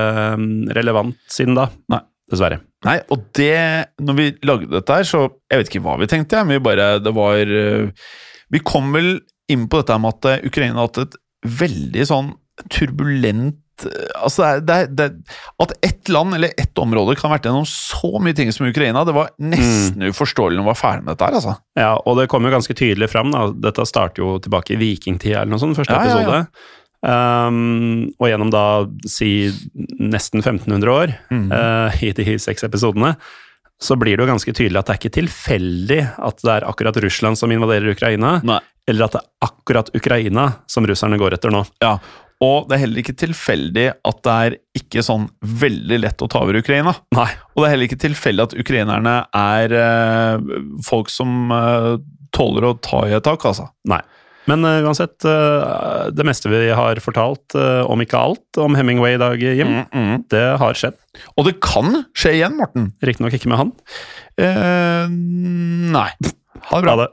[0.76, 1.70] relevant siden da.
[1.92, 2.02] Nei.
[2.26, 2.58] Dessverre.
[2.86, 6.42] Nei, og det Når vi lagde dette her, så Jeg vet ikke hva vi tenkte,
[6.44, 8.08] men vi bare Det var eh,
[8.52, 9.18] Vi kom vel
[9.52, 11.16] inn på dette med at eh, Ukraina har hatt et
[11.46, 12.32] veldig sånn
[12.72, 17.36] turbulent eh, Altså, det er, det er, At ett land eller ett område kan ha
[17.36, 20.10] vært gjennom så mye ting som Ukraina, det var nesten mm.
[20.14, 21.54] uforståelig når man var ferdig med dette her, altså.
[21.78, 23.46] Ja, og det kom jo ganske tydelig fram, da.
[23.68, 26.40] Dette starter jo tilbake i vikingtida eller noe sånt, første ja, episode.
[26.40, 26.85] Ja, ja.
[27.06, 28.64] Um, og gjennom da
[29.06, 29.48] si
[30.02, 31.44] nesten 1500 år mm.
[31.52, 33.14] uh, i de seks episodene,
[33.78, 36.98] så blir det jo ganske tydelig at det er ikke tilfeldig at det er akkurat
[37.04, 38.58] Russland som invaderer Ukraina, Nei.
[38.88, 41.62] eller at det er akkurat Ukraina som russerne går etter nå.
[41.84, 41.98] Ja,
[42.44, 46.42] og det er heller ikke tilfeldig at det er ikke sånn veldig lett å ta
[46.44, 46.92] over Ukraina.
[47.16, 47.30] Nei.
[47.54, 51.94] Og det er heller ikke tilfeldig at ukrainerne er uh, folk som uh,
[52.36, 53.70] tåler å ta i et tak, altså.
[53.88, 54.02] Nei.
[54.50, 59.16] Men uh, uansett, uh, det meste vi har fortalt, uh, om ikke alt, om Hemingway
[59.16, 60.24] i dag, Jim, mm, mm.
[60.32, 60.98] det har skjedd.
[61.34, 62.90] Og det kan skje igjen, Morten.
[63.04, 63.76] Riktignok ikke med han.
[65.96, 66.10] nei.
[66.70, 66.94] Ha det bra.
[66.94, 67.12] Ha det.